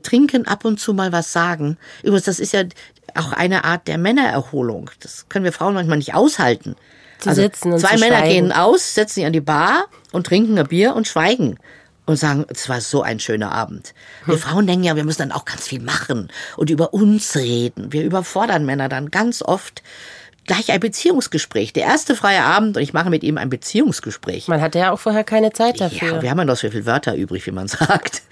trinken, 0.02 0.46
ab 0.46 0.64
und 0.64 0.80
zu 0.80 0.94
mal 0.94 1.12
was 1.12 1.32
sagen. 1.32 1.76
Übrigens, 2.02 2.24
das 2.24 2.38
ist 2.38 2.52
ja 2.52 2.62
auch 3.14 3.32
eine 3.32 3.64
Art 3.64 3.88
der 3.88 3.98
Männererholung. 3.98 4.90
Das 5.00 5.28
können 5.28 5.44
wir 5.44 5.52
Frauen 5.52 5.74
manchmal 5.74 5.98
nicht 5.98 6.14
aushalten. 6.14 6.76
Zu 7.18 7.34
sitzen 7.34 7.72
und 7.72 7.80
zwei 7.80 7.96
Männer 7.96 8.18
schweigen. 8.18 8.48
gehen 8.48 8.52
aus, 8.52 8.94
setzen 8.94 9.14
sich 9.14 9.26
an 9.26 9.32
die 9.32 9.40
Bar 9.40 9.86
und 10.12 10.26
trinken 10.26 10.56
ein 10.58 10.68
Bier 10.68 10.94
und 10.94 11.08
schweigen. 11.08 11.58
Und 12.08 12.16
sagen, 12.16 12.44
es 12.48 12.68
war 12.68 12.80
so 12.80 13.02
ein 13.02 13.20
schöner 13.20 13.52
Abend. 13.52 13.94
Wir 14.24 14.34
Hm. 14.34 14.40
Frauen 14.40 14.66
denken 14.66 14.84
ja, 14.84 14.96
wir 14.96 15.04
müssen 15.04 15.20
dann 15.20 15.32
auch 15.32 15.44
ganz 15.44 15.68
viel 15.68 15.80
machen 15.80 16.28
und 16.56 16.70
über 16.70 16.92
uns 16.94 17.36
reden. 17.36 17.92
Wir 17.92 18.02
überfordern 18.02 18.64
Männer 18.64 18.88
dann 18.88 19.10
ganz 19.10 19.42
oft 19.42 19.82
gleich 20.46 20.72
ein 20.72 20.80
Beziehungsgespräch. 20.80 21.72
Der 21.72 21.84
erste 21.84 22.16
freie 22.16 22.42
Abend 22.42 22.76
und 22.76 22.82
ich 22.82 22.92
mache 22.92 23.10
mit 23.10 23.22
ihm 23.22 23.38
ein 23.38 23.50
Beziehungsgespräch. 23.50 24.48
Man 24.48 24.60
hatte 24.60 24.78
ja 24.78 24.90
auch 24.92 24.98
vorher 24.98 25.22
keine 25.22 25.52
Zeit 25.52 25.80
dafür. 25.80 26.14
Ja, 26.14 26.22
wir 26.22 26.30
haben 26.30 26.38
ja 26.38 26.44
noch 26.44 26.56
so 26.56 26.70
viele 26.70 26.86
Wörter 26.86 27.14
übrig, 27.14 27.46
wie 27.46 27.52
man 27.52 27.68
sagt. 27.68 28.22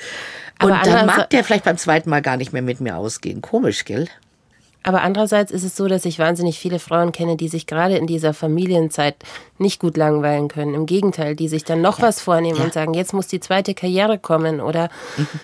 Und 0.63 0.71
dann 0.71 1.07
mag 1.07 1.31
der 1.31 1.45
vielleicht 1.45 1.65
beim 1.65 1.77
zweiten 1.77 2.09
Mal 2.09 2.23
gar 2.23 2.39
nicht 2.39 2.53
mehr 2.53 2.63
mit 2.63 2.81
mir 2.81 2.97
ausgehen. 2.97 3.43
Komisch, 3.43 3.85
gell? 3.85 4.09
Aber 4.87 5.03
andererseits 5.03 5.51
ist 5.51 5.65
es 5.65 5.75
so, 5.75 5.89
dass 5.89 6.05
ich 6.05 6.21
wahnsinnig 6.21 6.61
viele 6.61 6.79
Frauen 6.79 7.11
kenne, 7.11 7.37
die 7.37 7.49
sich 7.49 7.67
gerade 7.67 7.97
in 7.97 8.07
dieser 8.07 8.33
Familienzeit 8.33 9.17
nicht 9.59 9.81
gut 9.81 9.97
langweilen 9.97 10.47
können. 10.47 10.75
Im 10.75 10.87
Gegenteil, 10.87 11.35
die 11.35 11.49
sich 11.49 11.65
dann 11.65 11.81
noch 11.83 12.01
was 12.01 12.21
vornehmen 12.21 12.59
Ja. 12.59 12.65
und 12.65 12.73
sagen, 12.73 12.95
jetzt 12.95 13.13
muss 13.13 13.27
die 13.27 13.41
zweite 13.41 13.75
Karriere 13.75 14.17
kommen 14.17 14.61
oder 14.61 14.89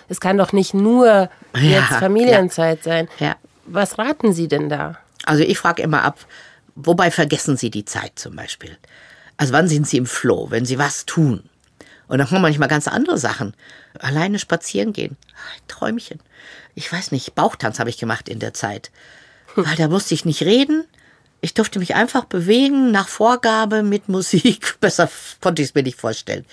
es 0.07 0.21
kann 0.21 0.37
doch 0.37 0.53
nicht 0.53 0.73
nur 0.73 1.29
jetzt 1.55 1.91
Ja, 1.91 1.99
Familienzeit 1.99 2.83
sein. 2.83 3.09
Ja. 3.19 3.35
Was 3.65 3.97
raten 3.97 4.31
Sie 4.31 4.47
denn 4.47 4.69
da? 4.69 4.97
Also 5.25 5.43
ich 5.43 5.57
frage 5.57 5.83
immer 5.83 6.03
ab, 6.03 6.19
wobei 6.75 7.11
vergessen 7.11 7.57
Sie 7.57 7.69
die 7.69 7.83
Zeit 7.83 8.13
zum 8.15 8.37
Beispiel? 8.37 8.77
Also 9.35 9.51
wann 9.51 9.67
sind 9.67 9.85
Sie 9.87 9.97
im 9.97 10.05
Flow, 10.05 10.51
wenn 10.51 10.63
Sie 10.63 10.79
was 10.79 11.05
tun? 11.05 11.43
Und 12.07 12.19
dann 12.19 12.27
kommen 12.29 12.41
manchmal 12.43 12.69
ganz 12.69 12.87
andere 12.87 13.17
Sachen. 13.17 13.55
Alleine 13.99 14.39
spazieren 14.39 14.93
gehen. 14.93 15.17
Ein 15.55 15.61
Träumchen. 15.67 16.21
Ich 16.75 16.91
weiß 16.91 17.11
nicht, 17.11 17.35
Bauchtanz 17.35 17.79
habe 17.79 17.89
ich 17.89 17.97
gemacht 17.97 18.29
in 18.29 18.39
der 18.39 18.53
Zeit. 18.53 18.89
Weil 19.55 19.75
da 19.75 19.87
musste 19.87 20.13
ich 20.13 20.25
nicht 20.25 20.43
reden. 20.43 20.85
Ich 21.41 21.53
durfte 21.53 21.79
mich 21.79 21.95
einfach 21.95 22.25
bewegen 22.25 22.91
nach 22.91 23.07
Vorgabe 23.07 23.83
mit 23.83 24.07
Musik. 24.09 24.77
Besser 24.79 25.09
konnte 25.41 25.61
ich 25.61 25.69
es 25.69 25.75
mir 25.75 25.83
nicht 25.83 25.99
vorstellen. 25.99 26.45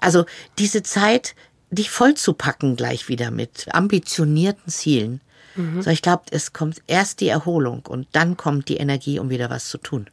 Also 0.00 0.24
diese 0.58 0.82
Zeit, 0.82 1.34
dich 1.70 1.90
vollzupacken 1.90 2.76
gleich 2.76 3.08
wieder 3.08 3.30
mit 3.30 3.66
ambitionierten 3.72 4.72
Zielen. 4.72 5.20
So, 5.82 5.90
ich 5.90 6.00
glaube, 6.00 6.22
es 6.30 6.52
kommt 6.52 6.80
erst 6.86 7.20
die 7.20 7.28
Erholung 7.28 7.84
und 7.86 8.06
dann 8.12 8.36
kommt 8.36 8.68
die 8.68 8.76
Energie, 8.76 9.18
um 9.18 9.30
wieder 9.30 9.50
was 9.50 9.68
zu 9.68 9.78
tun. 9.78 10.08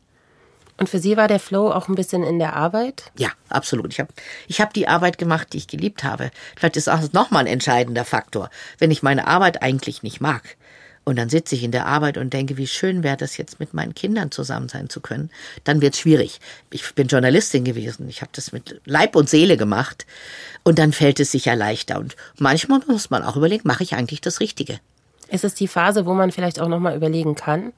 Und 0.77 0.89
für 0.89 1.00
Sie 1.00 1.17
war 1.17 1.27
der 1.27 1.39
Flow 1.39 1.72
auch 1.72 1.88
ein 1.88 1.96
bisschen 1.96 2.24
in 2.24 2.38
der 2.38 2.56
Arbeit? 2.56 3.12
Ja, 3.17 3.29
absolut. 3.50 3.94
Ich 3.94 4.00
habe 4.00 4.13
ich 4.48 4.62
hab 4.62 4.74
die 4.74 4.88
Arbeit 4.88 5.17
gemacht, 5.17 5.53
die 5.53 5.58
ich 5.58 5.67
geliebt 5.67 6.03
habe. 6.03 6.32
Vielleicht 6.56 6.77
ist 6.77 6.88
auch 6.88 7.01
nochmal 7.13 7.41
ein 7.46 7.51
entscheidender 7.51 8.06
Faktor, 8.06 8.50
wenn 8.77 8.91
ich 8.91 9.03
meine 9.03 9.27
Arbeit 9.27 9.62
eigentlich 9.62 10.03
nicht 10.03 10.22
mag. 10.22 10.58
Und 11.07 11.15
dann 11.15 11.29
sitze 11.29 11.55
ich 11.55 11.63
in 11.63 11.71
der 11.71 11.85
Arbeit 11.85 12.17
und 12.17 12.33
denke, 12.33 12.57
wie 12.57 12.67
schön 12.67 13.01
wäre 13.01 13.15
das 13.15 13.37
jetzt 13.37 13.61
mit 13.61 13.73
meinen 13.73 13.95
Kindern 13.95 14.29
zusammen 14.29 14.67
sein 14.67 14.89
zu 14.89 14.99
können. 14.99 15.29
Dann 15.63 15.79
wird 15.79 15.93
es 15.93 16.01
schwierig. 16.01 16.41
Ich 16.69 16.95
bin 16.95 17.07
Journalistin 17.07 17.63
gewesen. 17.63 18.09
Ich 18.09 18.19
habe 18.19 18.31
das 18.33 18.51
mit 18.51 18.81
Leib 18.83 19.15
und 19.15 19.29
Seele 19.29 19.55
gemacht. 19.55 20.05
Und 20.63 20.79
dann 20.79 20.91
fällt 20.91 21.21
es 21.21 21.31
sicher 21.31 21.55
leichter. 21.55 21.97
Und 21.97 22.17
manchmal 22.39 22.81
muss 22.89 23.09
man 23.09 23.23
auch 23.23 23.37
überlegen, 23.37 23.65
mache 23.65 23.83
ich 23.83 23.95
eigentlich 23.95 24.19
das 24.19 24.41
Richtige? 24.41 24.81
Ist 25.29 25.45
es 25.45 25.53
die 25.53 25.69
Phase, 25.69 26.05
wo 26.05 26.13
man 26.13 26.33
vielleicht 26.33 26.59
auch 26.59 26.67
nochmal 26.67 26.97
überlegen 26.97 27.35
kann? 27.35 27.71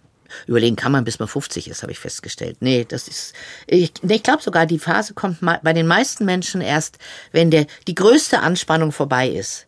Überlegen 0.48 0.76
kann 0.76 0.92
man, 0.92 1.04
bis 1.04 1.20
man 1.20 1.28
50 1.28 1.70
ist, 1.70 1.84
habe 1.84 1.92
ich 1.92 2.00
festgestellt. 2.00 2.58
Nee, 2.62 2.84
das 2.90 3.08
ist. 3.08 3.36
Ich, 3.68 3.94
nee, 4.02 4.16
ich 4.16 4.24
glaube 4.24 4.42
sogar, 4.42 4.66
die 4.66 4.80
Phase 4.80 5.14
kommt 5.14 5.38
bei 5.42 5.74
den 5.74 5.86
meisten 5.86 6.26
Menschen 6.26 6.62
erst, 6.62 6.98
wenn 7.32 7.52
der, 7.52 7.68
die 7.86 7.94
größte 7.94 8.40
Anspannung 8.40 8.92
vorbei 8.92 9.30
ist. 9.30 9.68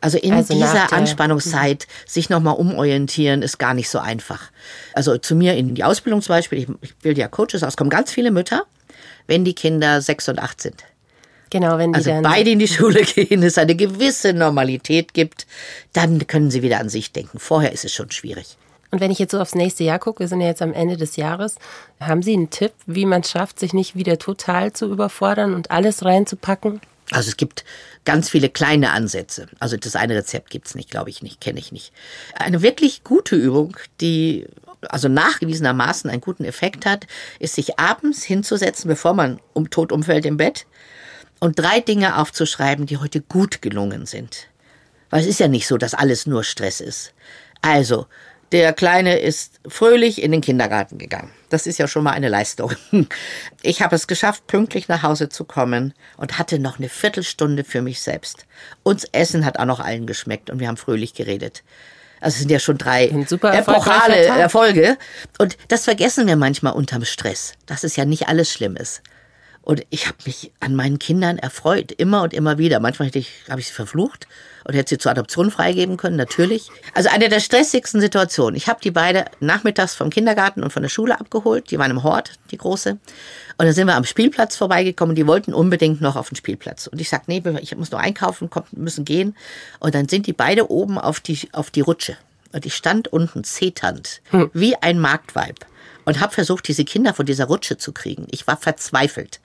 Also 0.00 0.18
in 0.18 0.32
Also 0.32 0.54
dieser 0.54 0.92
Anspannungszeit 0.92 1.86
sich 2.06 2.28
nochmal 2.28 2.56
umorientieren, 2.56 3.42
ist 3.42 3.58
gar 3.58 3.74
nicht 3.74 3.88
so 3.88 3.98
einfach. 3.98 4.50
Also 4.94 5.16
zu 5.18 5.34
mir 5.34 5.54
in 5.54 5.74
die 5.74 5.84
Ausbildung 5.84 6.22
zum 6.22 6.34
Beispiel, 6.34 6.58
ich, 6.58 6.68
ich 6.82 6.94
bilde 6.96 7.20
ja 7.20 7.28
Coaches 7.28 7.62
aus, 7.62 7.76
kommen 7.76 7.90
ganz 7.90 8.12
viele 8.12 8.30
Mütter, 8.30 8.64
wenn 9.26 9.44
die 9.44 9.54
Kinder 9.54 10.00
sechs 10.02 10.28
und 10.28 10.38
acht 10.38 10.60
sind. 10.60 10.84
Genau, 11.50 11.78
wenn 11.78 11.92
die 11.92 11.96
Also 11.96 12.10
dann. 12.10 12.22
beide 12.22 12.50
in 12.50 12.58
die 12.58 12.68
Schule 12.76 13.02
gehen, 13.02 13.42
es 13.42 13.58
eine 13.58 13.74
gewisse 13.74 14.32
Normalität 14.32 15.14
gibt, 15.14 15.46
dann 15.92 16.26
können 16.26 16.50
sie 16.50 16.62
wieder 16.62 16.78
an 16.80 16.88
sich 16.88 17.12
denken. 17.12 17.38
Vorher 17.38 17.72
ist 17.72 17.84
es 17.84 17.92
schon 17.94 18.10
schwierig. 18.10 18.56
Und 18.90 19.00
wenn 19.00 19.10
ich 19.10 19.18
jetzt 19.18 19.32
so 19.32 19.40
aufs 19.40 19.54
nächste 19.54 19.82
Jahr 19.84 19.98
gucke, 19.98 20.20
wir 20.20 20.28
sind 20.28 20.40
ja 20.40 20.46
jetzt 20.46 20.62
am 20.62 20.72
Ende 20.72 20.96
des 20.96 21.16
Jahres, 21.16 21.56
haben 22.00 22.22
Sie 22.22 22.32
einen 22.32 22.50
Tipp, 22.50 22.72
wie 22.86 23.04
man 23.04 23.22
es 23.22 23.30
schafft, 23.30 23.58
sich 23.58 23.72
nicht 23.72 23.96
wieder 23.96 24.18
total 24.18 24.72
zu 24.72 24.90
überfordern 24.90 25.54
und 25.54 25.70
alles 25.70 26.04
reinzupacken? 26.04 26.80
Also 27.12 27.28
es 27.28 27.36
gibt 27.36 27.64
ganz 28.04 28.28
viele 28.28 28.48
kleine 28.48 28.90
Ansätze. 28.90 29.46
Also 29.58 29.76
das 29.76 29.96
eine 29.96 30.14
Rezept 30.14 30.50
gibt's 30.50 30.74
nicht, 30.74 30.90
glaube 30.90 31.10
ich 31.10 31.22
nicht, 31.22 31.40
kenne 31.40 31.58
ich 31.58 31.72
nicht. 31.72 31.92
Eine 32.34 32.62
wirklich 32.62 33.04
gute 33.04 33.36
Übung, 33.36 33.76
die 34.00 34.46
also 34.88 35.08
nachgewiesenermaßen 35.08 36.10
einen 36.10 36.20
guten 36.20 36.44
Effekt 36.44 36.86
hat, 36.86 37.06
ist 37.38 37.54
sich 37.54 37.78
abends 37.78 38.22
hinzusetzen, 38.22 38.88
bevor 38.88 39.14
man 39.14 39.40
um 39.52 39.70
tot 39.70 39.92
umfällt 39.92 40.26
im 40.26 40.36
Bett 40.36 40.66
und 41.38 41.58
drei 41.58 41.80
Dinge 41.80 42.18
aufzuschreiben, 42.18 42.86
die 42.86 42.98
heute 42.98 43.20
gut 43.20 43.62
gelungen 43.62 44.06
sind. 44.06 44.48
Weil 45.10 45.20
es 45.20 45.26
ist 45.26 45.40
ja 45.40 45.48
nicht 45.48 45.66
so, 45.66 45.76
dass 45.76 45.94
alles 45.94 46.26
nur 46.26 46.44
Stress 46.44 46.80
ist. 46.80 47.12
Also, 47.62 48.06
der 48.52 48.72
Kleine 48.72 49.18
ist 49.18 49.60
fröhlich 49.66 50.22
in 50.22 50.32
den 50.32 50.40
Kindergarten 50.40 50.98
gegangen. 50.98 51.30
Das 51.48 51.66
ist 51.66 51.78
ja 51.78 51.88
schon 51.88 52.04
mal 52.04 52.12
eine 52.12 52.28
Leistung. 52.28 52.72
Ich 53.62 53.82
habe 53.82 53.96
es 53.96 54.06
geschafft, 54.06 54.46
pünktlich 54.46 54.86
nach 54.86 55.02
Hause 55.02 55.28
zu 55.28 55.44
kommen 55.44 55.92
und 56.16 56.38
hatte 56.38 56.60
noch 56.60 56.78
eine 56.78 56.88
Viertelstunde 56.88 57.64
für 57.64 57.82
mich 57.82 58.00
selbst. 58.00 58.46
Uns 58.84 59.04
Essen 59.10 59.44
hat 59.44 59.58
auch 59.58 59.64
noch 59.64 59.80
allen 59.80 60.06
geschmeckt 60.06 60.50
und 60.50 60.60
wir 60.60 60.68
haben 60.68 60.76
fröhlich 60.76 61.14
geredet. 61.14 61.64
Also 62.20 62.34
es 62.34 62.40
sind 62.40 62.50
ja 62.50 62.60
schon 62.60 62.78
drei 62.78 63.08
epochale 63.08 64.26
Tag. 64.26 64.38
Erfolge. 64.38 64.96
Und 65.38 65.56
das 65.68 65.84
vergessen 65.84 66.26
wir 66.28 66.36
manchmal 66.36 66.74
unterm 66.74 67.04
Stress, 67.04 67.54
dass 67.66 67.82
es 67.82 67.96
ja 67.96 68.04
nicht 68.04 68.28
alles 68.28 68.52
schlimm 68.52 68.76
ist. 68.76 69.02
Und 69.62 69.84
ich 69.90 70.06
habe 70.06 70.18
mich 70.24 70.52
an 70.60 70.76
meinen 70.76 71.00
Kindern 71.00 71.38
erfreut, 71.38 71.90
immer 71.90 72.22
und 72.22 72.32
immer 72.32 72.56
wieder. 72.56 72.78
Manchmal 72.78 73.08
habe 73.08 73.18
ich 73.60 73.66
sie 73.66 73.72
verflucht 73.72 74.28
und 74.66 74.74
hätte 74.74 74.90
sie 74.90 74.98
zur 74.98 75.12
Adoption 75.12 75.50
freigeben 75.50 75.96
können, 75.96 76.16
natürlich. 76.16 76.70
Also 76.92 77.08
eine 77.08 77.28
der 77.28 77.38
stressigsten 77.38 78.00
Situationen. 78.00 78.56
Ich 78.56 78.66
habe 78.66 78.80
die 78.82 78.90
beide 78.90 79.26
nachmittags 79.38 79.94
vom 79.94 80.10
Kindergarten 80.10 80.62
und 80.62 80.72
von 80.72 80.82
der 80.82 80.88
Schule 80.88 81.18
abgeholt. 81.18 81.70
Die 81.70 81.78
waren 81.78 81.92
im 81.92 82.02
Hort, 82.02 82.32
die 82.50 82.58
große. 82.58 82.90
Und 82.90 83.64
dann 83.64 83.72
sind 83.72 83.86
wir 83.86 83.94
am 83.94 84.04
Spielplatz 84.04 84.56
vorbeigekommen. 84.56 85.14
Die 85.14 85.26
wollten 85.26 85.54
unbedingt 85.54 86.00
noch 86.00 86.16
auf 86.16 86.30
den 86.30 86.36
Spielplatz. 86.36 86.88
Und 86.88 87.00
ich 87.00 87.08
sag, 87.08 87.28
nee, 87.28 87.42
ich 87.60 87.76
muss 87.76 87.92
noch 87.92 88.00
einkaufen, 88.00 88.50
müssen 88.72 89.04
gehen. 89.04 89.36
Und 89.78 89.94
dann 89.94 90.08
sind 90.08 90.26
die 90.26 90.32
beide 90.32 90.68
oben 90.68 90.98
auf 90.98 91.20
die, 91.20 91.48
auf 91.52 91.70
die 91.70 91.82
Rutsche. 91.82 92.16
Und 92.52 92.66
ich 92.66 92.74
stand 92.74 93.08
unten 93.08 93.44
zeternd, 93.44 94.20
wie 94.52 94.74
ein 94.76 94.98
Marktweib 94.98 95.64
und 96.06 96.20
habe 96.20 96.32
versucht, 96.32 96.66
diese 96.68 96.84
Kinder 96.84 97.12
von 97.12 97.26
dieser 97.26 97.46
Rutsche 97.46 97.76
zu 97.76 97.92
kriegen. 97.92 98.26
Ich 98.30 98.46
war 98.46 98.56
verzweifelt. 98.56 99.40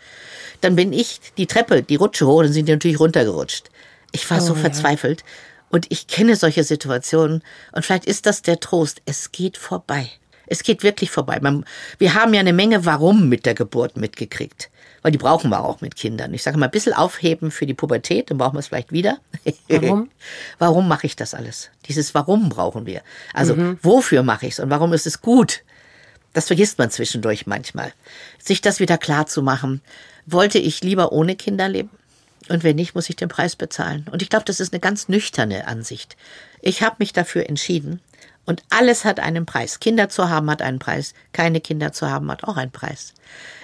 Dann 0.61 0.75
bin 0.75 0.93
ich 0.93 1.19
die 1.37 1.47
Treppe, 1.47 1.83
die 1.83 1.95
Rutsche 1.95 2.27
hoch, 2.27 2.43
dann 2.43 2.53
sind 2.53 2.67
die 2.67 2.71
natürlich 2.71 2.99
runtergerutscht. 2.99 3.70
Ich 4.11 4.29
war 4.29 4.41
so 4.41 4.55
verzweifelt. 4.55 5.23
Und 5.69 5.87
ich 5.89 6.07
kenne 6.07 6.35
solche 6.35 6.63
Situationen. 6.63 7.43
Und 7.71 7.85
vielleicht 7.85 8.05
ist 8.05 8.25
das 8.25 8.41
der 8.41 8.59
Trost. 8.59 9.01
Es 9.05 9.31
geht 9.31 9.57
vorbei. 9.57 10.09
Es 10.47 10.63
geht 10.63 10.83
wirklich 10.83 11.11
vorbei. 11.11 11.39
Man, 11.41 11.65
wir 11.97 12.13
haben 12.13 12.33
ja 12.33 12.41
eine 12.41 12.51
Menge 12.51 12.85
Warum 12.85 13.29
mit 13.29 13.45
der 13.45 13.53
Geburt 13.53 13.95
mitgekriegt. 13.95 14.69
Weil 15.01 15.13
die 15.13 15.17
brauchen 15.17 15.49
wir 15.49 15.63
auch 15.63 15.81
mit 15.81 15.95
Kindern. 15.95 16.33
Ich 16.33 16.43
sage 16.43 16.57
mal, 16.57 16.65
ein 16.65 16.71
bisschen 16.71 16.93
aufheben 16.93 17.51
für 17.51 17.65
die 17.65 17.73
Pubertät, 17.73 18.29
dann 18.29 18.37
brauchen 18.37 18.55
wir 18.55 18.59
es 18.59 18.67
vielleicht 18.67 18.91
wieder. 18.91 19.19
Warum? 19.69 20.09
warum 20.59 20.87
mache 20.87 21.07
ich 21.07 21.15
das 21.15 21.33
alles? 21.33 21.69
Dieses 21.87 22.13
Warum 22.13 22.49
brauchen 22.49 22.85
wir. 22.85 23.01
Also, 23.33 23.55
wofür 23.81 24.21
mache 24.23 24.45
ich 24.45 24.53
es 24.53 24.59
und 24.59 24.69
warum 24.69 24.93
ist 24.93 25.07
es 25.07 25.21
gut? 25.21 25.63
Das 26.33 26.47
vergisst 26.47 26.77
man 26.77 26.91
zwischendurch 26.91 27.47
manchmal. 27.47 27.93
Sich 28.37 28.61
das 28.61 28.79
wieder 28.79 28.97
klar 28.97 29.25
zu 29.25 29.41
machen. 29.41 29.81
Wollte 30.25 30.59
ich 30.59 30.81
lieber 30.81 31.11
ohne 31.11 31.35
Kinder 31.35 31.67
leben? 31.67 31.89
Und 32.49 32.63
wenn 32.63 32.75
nicht, 32.75 32.95
muss 32.95 33.09
ich 33.09 33.15
den 33.15 33.29
Preis 33.29 33.55
bezahlen. 33.55 34.05
Und 34.11 34.21
ich 34.21 34.29
glaube, 34.29 34.45
das 34.45 34.59
ist 34.59 34.73
eine 34.73 34.79
ganz 34.79 35.07
nüchterne 35.07 35.67
Ansicht. 35.67 36.17
Ich 36.61 36.81
habe 36.81 36.97
mich 36.99 37.13
dafür 37.13 37.47
entschieden. 37.47 38.01
Und 38.45 38.63
alles 38.69 39.05
hat 39.05 39.19
einen 39.19 39.45
Preis. 39.45 39.79
Kinder 39.79 40.09
zu 40.09 40.29
haben 40.29 40.49
hat 40.49 40.61
einen 40.61 40.79
Preis. 40.79 41.13
Keine 41.33 41.61
Kinder 41.61 41.91
zu 41.91 42.09
haben 42.09 42.29
hat 42.31 42.43
auch 42.43 42.57
einen 42.57 42.71
Preis. 42.71 43.13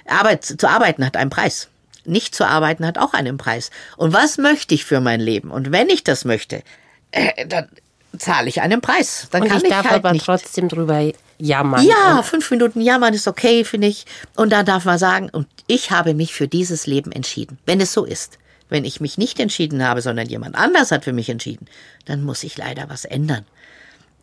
Arbeit, 0.06 0.44
zu 0.44 0.68
arbeiten 0.68 1.04
hat 1.04 1.16
einen 1.16 1.30
Preis. 1.30 1.68
Nicht 2.04 2.34
zu 2.34 2.46
arbeiten 2.46 2.86
hat 2.86 2.96
auch 2.96 3.12
einen 3.12 3.36
Preis. 3.36 3.70
Und 3.96 4.12
was 4.12 4.38
möchte 4.38 4.74
ich 4.74 4.84
für 4.84 5.00
mein 5.00 5.20
Leben? 5.20 5.50
Und 5.50 5.72
wenn 5.72 5.88
ich 5.88 6.04
das 6.04 6.24
möchte, 6.24 6.62
äh, 7.10 7.46
dann 7.46 7.68
zahle 8.16 8.48
ich 8.48 8.62
einen 8.62 8.80
Preis. 8.80 9.28
Dann 9.30 9.42
Und 9.42 9.48
kann 9.48 9.58
ich 9.58 9.64
ich, 9.64 9.70
darf 9.70 9.84
halt 9.84 9.96
aber 10.04 10.12
nicht. 10.12 10.24
trotzdem 10.24 10.68
drüber 10.68 11.12
jammern. 11.38 11.84
Ja, 11.84 12.22
fünf 12.22 12.50
Minuten 12.50 12.80
jammern 12.80 13.12
ist 13.12 13.28
okay, 13.28 13.64
finde 13.64 13.88
ich. 13.88 14.06
Und 14.36 14.50
da 14.50 14.62
darf 14.62 14.84
man 14.84 14.98
sagen, 14.98 15.28
und 15.30 15.46
ich 15.66 15.90
habe 15.90 16.14
mich 16.14 16.32
für 16.32 16.48
dieses 16.48 16.86
Leben 16.86 17.12
entschieden. 17.12 17.58
Wenn 17.66 17.80
es 17.80 17.92
so 17.92 18.04
ist. 18.04 18.38
Wenn 18.68 18.84
ich 18.84 19.00
mich 19.00 19.18
nicht 19.18 19.40
entschieden 19.40 19.82
habe, 19.82 20.02
sondern 20.02 20.28
jemand 20.28 20.54
anders 20.54 20.90
hat 20.90 21.04
für 21.04 21.12
mich 21.12 21.28
entschieden, 21.28 21.66
dann 22.04 22.22
muss 22.22 22.42
ich 22.42 22.56
leider 22.56 22.88
was 22.88 23.04
ändern. 23.04 23.46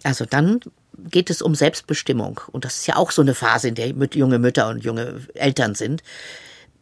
Also 0.04 0.26
dann 0.26 0.60
geht 1.10 1.30
es 1.30 1.42
um 1.42 1.56
Selbstbestimmung. 1.56 2.42
Und 2.52 2.66
das 2.66 2.78
ist 2.78 2.88
ja 2.88 2.96
auch 2.96 3.12
so 3.12 3.22
eine 3.22 3.34
Phase, 3.34 3.70
in 3.70 3.76
der 3.76 3.88
junge 3.88 4.40
Mütter 4.40 4.70
und 4.70 4.84
junge 4.84 5.22
Eltern 5.34 5.76
sind. 5.76 6.04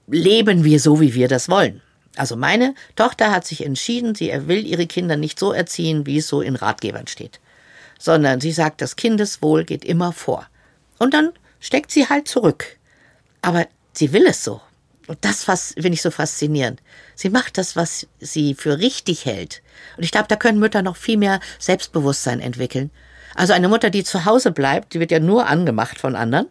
Leben 0.07 0.63
wir 0.63 0.79
so, 0.79 0.99
wie 0.99 1.13
wir 1.13 1.27
das 1.27 1.47
wollen? 1.49 1.81
Also 2.15 2.35
meine 2.35 2.75
Tochter 2.95 3.31
hat 3.31 3.45
sich 3.45 3.65
entschieden, 3.65 4.13
sie 4.13 4.31
will 4.47 4.65
ihre 4.65 4.85
Kinder 4.85 5.17
nicht 5.17 5.39
so 5.39 5.51
erziehen, 5.51 6.05
wie 6.05 6.17
es 6.17 6.27
so 6.27 6.41
in 6.41 6.55
Ratgebern 6.55 7.07
steht, 7.07 7.39
sondern 7.97 8.39
sie 8.39 8.51
sagt, 8.51 8.81
das 8.81 8.95
Kindeswohl 8.95 9.63
geht 9.63 9.83
immer 9.83 10.11
vor. 10.11 10.47
Und 10.99 11.13
dann 11.13 11.31
steckt 11.59 11.89
sie 11.91 12.07
halt 12.07 12.27
zurück. 12.27 12.77
Aber 13.41 13.65
sie 13.93 14.13
will 14.13 14.25
es 14.27 14.43
so. 14.43 14.61
Und 15.07 15.17
das 15.21 15.43
finde 15.43 15.93
ich 15.93 16.01
so 16.01 16.11
faszinierend. 16.11 16.81
Sie 17.15 17.29
macht 17.29 17.57
das, 17.57 17.75
was 17.75 18.07
sie 18.19 18.55
für 18.55 18.79
richtig 18.79 19.25
hält. 19.25 19.61
Und 19.97 20.03
ich 20.03 20.11
glaube, 20.11 20.27
da 20.29 20.35
können 20.35 20.59
Mütter 20.59 20.81
noch 20.81 20.95
viel 20.95 21.17
mehr 21.17 21.39
Selbstbewusstsein 21.59 22.39
entwickeln. 22.39 22.89
Also 23.35 23.53
eine 23.53 23.67
Mutter, 23.67 23.89
die 23.89 24.03
zu 24.03 24.25
Hause 24.25 24.51
bleibt, 24.51 24.93
die 24.93 24.99
wird 24.99 25.11
ja 25.11 25.19
nur 25.19 25.47
angemacht 25.47 25.99
von 25.99 26.15
anderen. 26.15 26.47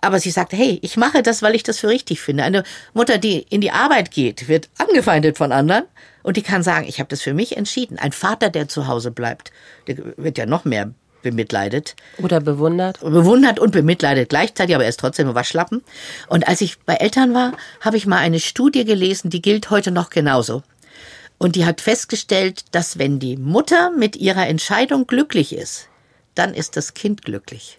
Aber 0.00 0.20
sie 0.20 0.30
sagt, 0.30 0.52
hey, 0.52 0.78
ich 0.82 0.96
mache 0.96 1.22
das, 1.22 1.42
weil 1.42 1.54
ich 1.54 1.62
das 1.62 1.80
für 1.80 1.88
richtig 1.88 2.20
finde. 2.20 2.44
Eine 2.44 2.62
Mutter, 2.94 3.18
die 3.18 3.38
in 3.50 3.60
die 3.60 3.72
Arbeit 3.72 4.10
geht, 4.10 4.48
wird 4.48 4.68
angefeindet 4.78 5.36
von 5.36 5.50
anderen 5.50 5.84
und 6.22 6.36
die 6.36 6.42
kann 6.42 6.62
sagen, 6.62 6.86
ich 6.86 7.00
habe 7.00 7.08
das 7.08 7.22
für 7.22 7.34
mich 7.34 7.56
entschieden. 7.56 7.98
Ein 7.98 8.12
Vater, 8.12 8.50
der 8.50 8.68
zu 8.68 8.86
Hause 8.86 9.10
bleibt, 9.10 9.50
der 9.86 9.96
wird 10.16 10.38
ja 10.38 10.46
noch 10.46 10.64
mehr 10.64 10.92
bemitleidet. 11.22 11.96
Oder 12.18 12.40
bewundert. 12.40 13.00
Bewundert 13.00 13.58
und 13.58 13.70
bemitleidet 13.70 14.28
gleichzeitig, 14.28 14.74
aber 14.74 14.84
er 14.84 14.90
ist 14.90 15.00
trotzdem 15.00 15.28
ein 15.28 15.34
Waschlappen. 15.34 15.82
Und 16.28 16.48
als 16.48 16.60
ich 16.60 16.78
bei 16.80 16.94
Eltern 16.94 17.34
war, 17.34 17.52
habe 17.80 17.96
ich 17.96 18.06
mal 18.06 18.18
eine 18.18 18.40
Studie 18.40 18.84
gelesen, 18.84 19.30
die 19.30 19.42
gilt 19.42 19.70
heute 19.70 19.90
noch 19.90 20.10
genauso. 20.10 20.62
Und 21.38 21.54
die 21.54 21.64
hat 21.64 21.80
festgestellt, 21.80 22.64
dass 22.72 22.98
wenn 22.98 23.18
die 23.18 23.36
Mutter 23.36 23.90
mit 23.90 24.16
ihrer 24.16 24.46
Entscheidung 24.46 25.06
glücklich 25.06 25.54
ist, 25.54 25.88
dann 26.34 26.54
ist 26.54 26.76
das 26.76 26.94
Kind 26.94 27.22
glücklich. 27.22 27.78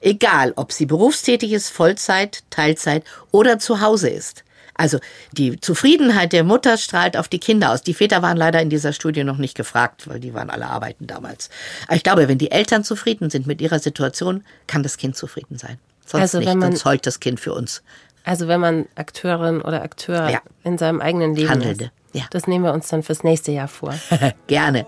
Egal, 0.00 0.52
ob 0.56 0.72
sie 0.72 0.86
berufstätig 0.86 1.52
ist, 1.52 1.68
Vollzeit, 1.68 2.44
Teilzeit 2.50 3.04
oder 3.32 3.58
zu 3.58 3.80
Hause 3.80 4.08
ist. 4.08 4.44
Also 4.74 4.98
die 5.32 5.60
Zufriedenheit 5.60 6.32
der 6.32 6.44
Mutter 6.44 6.78
strahlt 6.78 7.16
auf 7.16 7.28
die 7.28 7.38
Kinder 7.38 7.70
aus. 7.72 7.82
Die 7.82 7.94
Väter 7.94 8.22
waren 8.22 8.36
leider 8.36 8.60
in 8.60 8.70
dieser 8.70 8.92
Studie 8.92 9.24
noch 9.24 9.36
nicht 9.36 9.56
gefragt, 9.56 10.08
weil 10.08 10.20
die 10.20 10.34
waren 10.34 10.50
alle 10.50 10.66
arbeiten 10.66 11.06
damals. 11.06 11.50
Aber 11.86 11.96
ich 11.96 12.02
glaube, 12.02 12.28
wenn 12.28 12.38
die 12.38 12.50
Eltern 12.50 12.84
zufrieden 12.84 13.30
sind 13.30 13.46
mit 13.46 13.60
ihrer 13.60 13.78
Situation, 13.78 14.44
kann 14.66 14.82
das 14.82 14.96
Kind 14.96 15.16
zufrieden 15.16 15.58
sein. 15.58 15.78
Sonst 16.06 16.22
also, 16.22 16.38
nicht, 16.38 16.48
wenn 16.48 16.58
man, 16.58 16.72
sonst 16.72 16.84
heult 16.84 17.06
das 17.06 17.20
Kind 17.20 17.40
für 17.40 17.52
uns. 17.52 17.82
Also 18.24 18.48
wenn 18.48 18.60
man 18.60 18.86
Akteurin 18.96 19.62
oder 19.62 19.82
Akteur 19.82 20.28
ja. 20.28 20.40
in 20.64 20.78
seinem 20.78 21.00
eigenen 21.00 21.34
Leben 21.34 21.50
Handelnde. 21.50 21.84
ist. 21.84 21.92
Ja. 22.12 22.24
Das 22.30 22.46
nehmen 22.46 22.64
wir 22.64 22.72
uns 22.72 22.88
dann 22.88 23.02
fürs 23.02 23.22
nächste 23.22 23.52
Jahr 23.52 23.68
vor. 23.68 23.94
Gerne. 24.48 24.86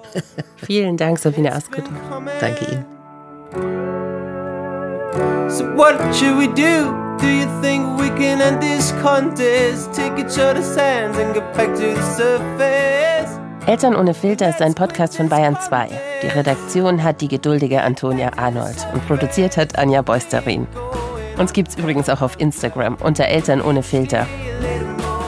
Vielen 0.56 0.96
Dank, 0.96 1.18
Sabine 1.18 1.52
Askutter. 1.54 1.90
Danke 2.40 2.64
Ihnen. 2.64 2.84
So 5.48 5.64
what 5.76 5.96
should 6.14 6.36
we 6.38 6.48
do? 6.48 7.01
Do 7.20 7.28
you 7.28 7.46
think 7.60 7.98
we 7.98 8.08
can 8.10 8.40
end 8.40 8.60
this 8.60 8.92
contest? 9.02 9.92
Take 9.94 10.18
each 10.18 10.38
other's 10.38 10.76
hands 10.76 11.18
and 11.18 11.34
get 11.34 11.52
back 11.54 11.74
to 11.74 11.94
the 11.94 12.02
surface. 12.02 13.38
Eltern 13.66 13.94
ohne 13.94 14.12
Filter 14.12 14.48
ist 14.48 14.60
ein 14.60 14.74
Podcast 14.74 15.16
von 15.16 15.28
Bayern 15.28 15.56
2. 15.60 15.88
Die 16.22 16.26
Redaktion 16.26 17.02
hat 17.02 17.20
die 17.20 17.28
geduldige 17.28 17.82
Antonia 17.82 18.30
Arnold 18.36 18.76
und 18.92 19.06
produziert 19.06 19.56
hat 19.56 19.78
Anja 19.78 20.02
Beusterin. 20.02 20.66
Uns 21.38 21.52
gibt's 21.52 21.76
übrigens 21.76 22.08
auch 22.08 22.22
auf 22.22 22.38
Instagram 22.40 22.96
unter 22.96 23.24
Eltern 23.26 23.60
ohne 23.60 23.82
Filter. 23.82 24.26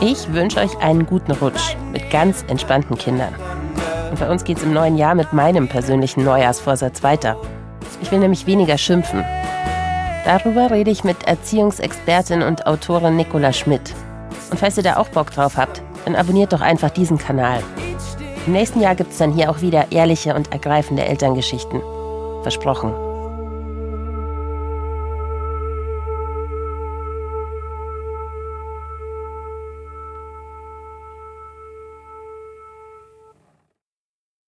Ich 0.01 0.33
wünsche 0.33 0.61
euch 0.61 0.77
einen 0.79 1.07
guten 1.07 1.33
Rutsch 1.33 1.77
mit 1.93 2.11
ganz 2.11 2.45
entspannten 2.49 2.99
Kindern. 2.99 3.35
Und 4.11 4.19
bei 4.19 4.29
uns 4.29 4.45
geht's 4.45 4.63
im 4.63 4.73
neuen 4.73 4.97
Jahr 4.97 5.15
mit 5.15 5.33
meinem 5.33 5.69
persönlichen 5.69 6.25
Neujahrsvorsatz 6.25 7.03
weiter. 7.03 7.37
Ich 8.03 8.11
will 8.11 8.19
nämlich 8.19 8.47
weniger 8.47 8.79
schimpfen. 8.79 9.25
Darüber 10.25 10.71
rede 10.71 10.91
ich 10.91 11.05
mit 11.05 11.25
Erziehungsexpertin 11.27 12.43
und 12.43 12.67
Autorin 12.67 13.17
Nicola 13.17 13.53
Schmidt. 13.53 13.95
Und 14.51 14.59
falls 14.59 14.77
ihr 14.77 14.83
da 14.83 14.97
auch 14.97 15.09
Bock 15.09 15.31
drauf 15.31 15.57
habt, 15.57 15.83
dann 16.05 16.17
abonniert 16.17 16.53
doch 16.53 16.61
einfach 16.61 16.91
diesen 16.91 17.19
Kanal. 17.19 17.63
Im 18.47 18.53
nächsten 18.53 18.81
Jahr 18.81 18.95
gibt 18.95 19.13
es 19.13 19.19
dann 19.19 19.33
hier 19.33 19.51
auch 19.51 19.61
wieder 19.61 19.91
ehrliche 19.91 20.35
und 20.35 20.53
ergreifende 20.53 21.05
Elterngeschichten. 21.05 21.81
Versprochen. 22.43 23.14